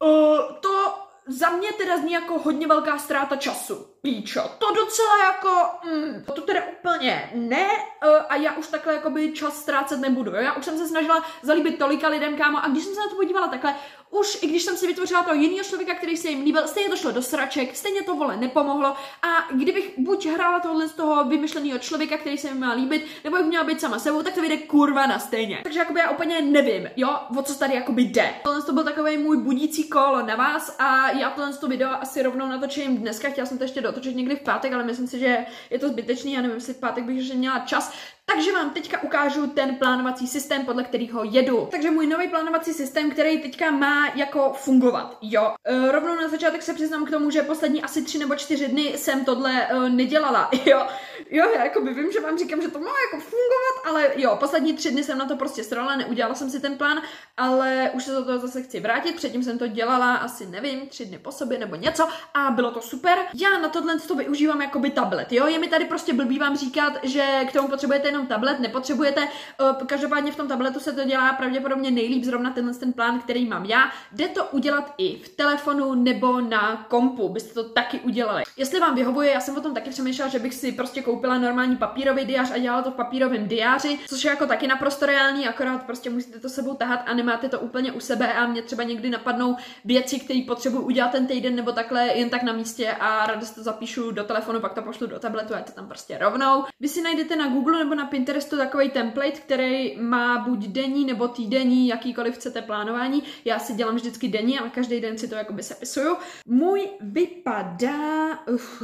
Uh, 0.03 0.57
to 0.61 1.05
za 1.27 1.51
mě 1.51 1.73
teda 1.73 1.99
zní 1.99 2.13
jako 2.13 2.39
hodně 2.39 2.67
velká 2.67 2.99
ztráta 2.99 3.37
času. 3.37 3.87
Píčo, 4.03 4.41
to 4.59 4.75
docela 4.75 5.19
jako, 5.25 5.49
mm, 5.85 6.25
to 6.35 6.43
teda 6.43 6.61
úplně 6.79 7.31
ne 7.35 7.69
uh, 7.69 8.17
a 8.29 8.37
já 8.37 8.53
už 8.53 8.67
takhle 8.67 8.95
jakoby 8.95 9.33
čas 9.33 9.57
ztrácet 9.63 10.01
nebudu, 10.01 10.31
jo? 10.31 10.37
Já 10.37 10.53
už 10.53 10.65
jsem 10.65 10.79
se 10.79 10.89
snažila 10.89 11.25
zalíbit 11.43 11.79
tolika 11.79 12.09
lidem, 12.09 12.37
kámo, 12.37 12.65
a 12.65 12.69
když 12.69 12.85
jsem 12.85 12.95
se 12.95 13.01
na 13.01 13.09
to 13.09 13.17
podívala 13.17 13.49
takhle, 13.49 13.77
už 14.15 14.39
i 14.43 14.47
když 14.47 14.63
jsem 14.63 14.77
si 14.77 14.87
vytvořila 14.87 15.23
toho 15.23 15.35
jiného 15.35 15.65
člověka, 15.65 15.95
který 15.95 16.17
se 16.17 16.29
jim 16.29 16.45
líbil, 16.45 16.69
stejně 16.69 16.91
to 16.91 16.97
šlo 16.97 17.13
do 17.13 17.23
sraček, 17.23 17.77
stejně 17.77 18.03
to 18.03 18.15
vole 18.15 18.37
nepomohlo 18.37 18.89
a 19.23 19.53
kdybych 19.53 19.99
buď 19.99 20.27
hrála 20.27 20.61
tohle 20.61 20.89
z 20.89 20.93
toho 20.93 21.25
vymyšleného 21.25 21.79
člověka, 21.79 22.17
který 22.17 22.39
se 22.39 22.55
mi 22.55 22.61
má 22.61 22.73
líbit, 22.73 23.07
nebo 23.25 23.37
bych 23.37 23.47
měla 23.47 23.65
být 23.65 23.81
sama 23.81 23.99
sebou, 23.99 24.23
tak 24.23 24.35
to 24.35 24.41
vyjde 24.41 24.57
kurva 24.57 25.07
na 25.07 25.19
stejně. 25.19 25.61
Takže 25.63 25.79
jakoby 25.79 26.01
já 26.01 26.11
úplně 26.11 26.43
nevím, 26.43 26.91
jo, 26.97 27.19
o 27.39 27.43
co 27.43 27.55
tady 27.55 27.75
jakoby 27.75 28.03
jde. 28.03 28.35
Tohle 28.43 28.63
to 28.63 28.73
byl 28.73 28.85
takový 28.85 29.19
můj 29.19 29.37
budící 29.37 29.89
kolo 29.89 30.23
na 30.27 30.37
vás 30.37 30.77
a 30.79 31.11
já 31.11 31.31
tohle 31.31 31.53
to 31.53 31.69
video 31.69 31.91
asi 32.01 32.23
rovnou 32.23 32.49
natočím 32.49 32.97
dneska, 32.97 33.31
chtěla 33.31 33.47
jsem 33.47 33.59
to 33.59 33.65
ještě 33.65 33.81
dotočit 33.81 34.17
někdy 34.17 34.37
v 34.37 34.41
pátek, 34.41 34.73
ale 34.73 34.85
myslím 34.85 35.07
si, 35.07 35.19
že 35.19 35.47
je 35.71 35.79
to 35.79 35.89
zbytečný, 35.89 36.33
já 36.33 36.41
nevím, 36.41 36.57
jestli 36.57 36.75
v 36.75 36.81
pátek 36.81 37.05
bych 37.05 37.17
ještě 37.17 37.35
měla 37.35 37.59
čas, 37.59 37.93
Takže 38.27 38.53
vám 38.53 38.71
teďka 38.71 39.03
ukážu 39.03 39.47
ten 39.47 39.77
plánovací 39.77 40.27
systém, 40.27 40.67
podle 40.67 40.85
kterého 40.85 41.25
jedu. 41.25 41.69
Takže 41.71 41.91
můj 41.91 42.07
nový 42.07 42.29
plánovací 42.29 42.73
systém, 42.73 43.11
který 43.11 43.39
teďka 43.39 43.71
má 43.71 44.09
jako 44.15 44.53
fungovat, 44.53 45.19
jo. 45.23 45.55
E, 45.65 45.93
rovnou 45.93 46.15
na 46.15 46.29
začátek 46.29 46.63
se 46.63 46.75
přiznám 46.75 47.05
k 47.05 47.11
tomu, 47.11 47.31
že 47.31 47.43
poslední 47.43 47.83
asi 47.83 48.03
tři 48.03 48.19
nebo 48.19 48.35
čtyři 48.35 48.69
dny 48.69 48.83
jsem 48.97 49.25
tohle 49.25 49.67
e, 49.67 49.89
nedělala, 49.89 50.51
jo. 50.67 50.87
Jo, 51.31 51.51
já 51.55 51.65
jako 51.65 51.81
by 51.81 51.95
vím, 51.95 52.13
že 52.13 52.21
vám 52.21 52.39
říkám, 52.39 52.63
že 52.63 52.69
to 52.69 52.79
má 52.79 52.93
jako 53.07 53.25
fungovat, 53.25 53.87
ale 53.87 54.09
jo, 54.17 54.37
poslední 54.41 54.73
tři 54.73 54.91
dny 54.91 55.05
jsem 55.05 55.19
na 55.19 55.25
to 55.25 55.37
prostě 55.37 55.65
strala, 55.65 55.97
neudělala 55.97 56.35
jsem 56.35 56.51
si 56.51 56.61
ten 56.61 56.77
plán, 56.79 57.03
ale 57.37 57.91
už 57.95 58.05
se 58.05 58.13
do 58.13 58.25
toho 58.25 58.39
zase 58.39 58.63
chci 58.63 58.81
vrátit. 58.81 59.17
Předtím 59.17 59.43
jsem 59.43 59.59
to 59.59 59.67
dělala 59.67 60.15
asi, 60.15 60.47
nevím, 60.47 60.87
tři 60.87 61.05
dny 61.05 61.19
po 61.19 61.33
sobě 61.33 61.59
nebo 61.59 61.77
něco 61.77 62.09
a 62.35 62.51
bylo 62.51 62.71
to 62.71 62.81
super. 62.81 63.19
Já 63.35 63.59
na 63.59 63.69
tohle 63.69 63.99
to 63.99 64.15
využívám 64.15 64.63
jako 64.63 64.79
by 64.79 64.91
tablet, 64.91 65.33
jo. 65.33 65.47
Je 65.47 65.59
mi 65.59 65.69
tady 65.69 65.85
prostě 65.85 66.13
blbý 66.13 66.39
vám 66.39 66.57
říkat, 66.57 66.93
že 67.03 67.41
k 67.49 67.53
tomu 67.53 67.69
potřebujete 67.69 68.14
jenom 68.15 68.27
tablet, 68.27 68.61
nepotřebujete. 68.61 69.29
Eh, 69.61 69.85
každopádně 69.87 70.33
v 70.33 70.37
tom 70.37 70.49
tabletu 70.49 70.81
se 70.81 70.93
to 70.93 71.05
dělá 71.05 71.33
pravděpodobně 71.33 71.91
nejlíp 71.91 72.25
zrovna 72.25 72.51
tenhle 72.51 72.75
ten 72.75 72.93
plán, 72.93 73.21
který 73.21 73.47
mám 73.47 73.65
já. 73.65 73.91
Jde 74.13 74.29
to 74.29 74.45
udělat 74.45 74.95
i 74.99 75.17
v 75.17 75.29
telefonu 75.29 75.95
nebo 75.95 76.41
na 76.41 76.87
kompu, 76.89 77.29
byste 77.29 77.55
to 77.55 77.65
taky 77.65 78.01
udělali. 78.01 78.43
Jestli 78.57 78.81
vám 78.81 78.95
vyhovuje, 78.95 79.31
já 79.31 79.41
jsem 79.41 79.57
o 79.57 79.61
tom 79.61 79.75
taky 79.75 79.91
přemýšlela, 79.91 80.31
že 80.31 80.39
bych 80.39 80.55
si 80.55 80.73
prostě 80.73 81.03
koupila 81.03 81.39
normální 81.39 81.77
papírový 81.77 82.25
diář 82.25 82.51
a 82.51 82.59
dělala 82.59 82.83
to 82.83 82.91
v 82.91 82.95
papírovém 82.95 83.49
diáři, 83.49 83.99
což 84.09 84.25
je 84.25 84.31
jako 84.31 84.47
taky 84.47 84.67
naprosto 84.67 85.07
reálný, 85.07 85.49
akorát 85.49 85.83
prostě 85.83 86.11
musíte 86.11 86.41
to 86.41 86.49
sebou 86.49 86.75
tahat 86.75 87.01
a 87.07 87.15
nemáte 87.15 87.49
to 87.49 87.61
úplně 87.61 87.93
u 87.93 88.01
sebe 88.01 88.33
a 88.33 88.47
mě 88.47 88.63
třeba 88.63 88.83
někdy 88.83 89.11
napadnou 89.11 89.57
věci, 89.85 90.21
které 90.21 90.43
potřebuji 90.47 90.81
udělat 90.81 91.13
ten 91.13 91.27
týden 91.27 91.57
nebo 91.57 91.73
takhle 91.73 92.07
jen 92.07 92.31
tak 92.31 92.43
na 92.43 92.53
místě 92.53 92.93
a 92.93 93.27
ráda 93.27 93.47
to 93.55 93.63
zapíšu 93.63 94.11
do 94.11 94.25
telefonu, 94.25 94.61
pak 94.61 94.73
to 94.73 94.83
pošlu 94.83 95.07
do 95.07 95.19
tabletu 95.19 95.55
a 95.55 95.59
je 95.59 95.65
to 95.65 95.73
tam 95.73 95.89
prostě 95.89 96.19
rovnou. 96.19 96.65
Vy 96.81 96.89
si 96.89 97.03
najdete 97.03 97.37
na 97.37 97.49
Google 97.49 97.79
nebo 97.79 97.95
na 97.95 98.04
Pinterestu 98.05 98.57
takový 98.57 98.91
template, 98.91 99.31
který 99.31 99.97
má 100.01 100.39
buď 100.39 100.67
denní 100.67 101.05
nebo 101.05 101.29
týdenní, 101.29 101.89
jakýkoliv 101.89 102.35
chcete 102.35 102.63
plánování. 102.63 103.23
Já 103.45 103.59
si 103.59 103.75
dělám 103.75 103.95
vždycky 103.95 104.29
denní, 104.29 104.59
ale 104.59 104.71
každý 104.71 105.01
den 105.01 105.19
si 105.19 105.29
to 105.29 105.35
jakoby 105.35 105.63
sepisuju. 105.63 106.17
Můj 106.47 106.89
vypadá 107.01 108.39
uf, 108.47 108.83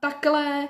takhle, 0.00 0.68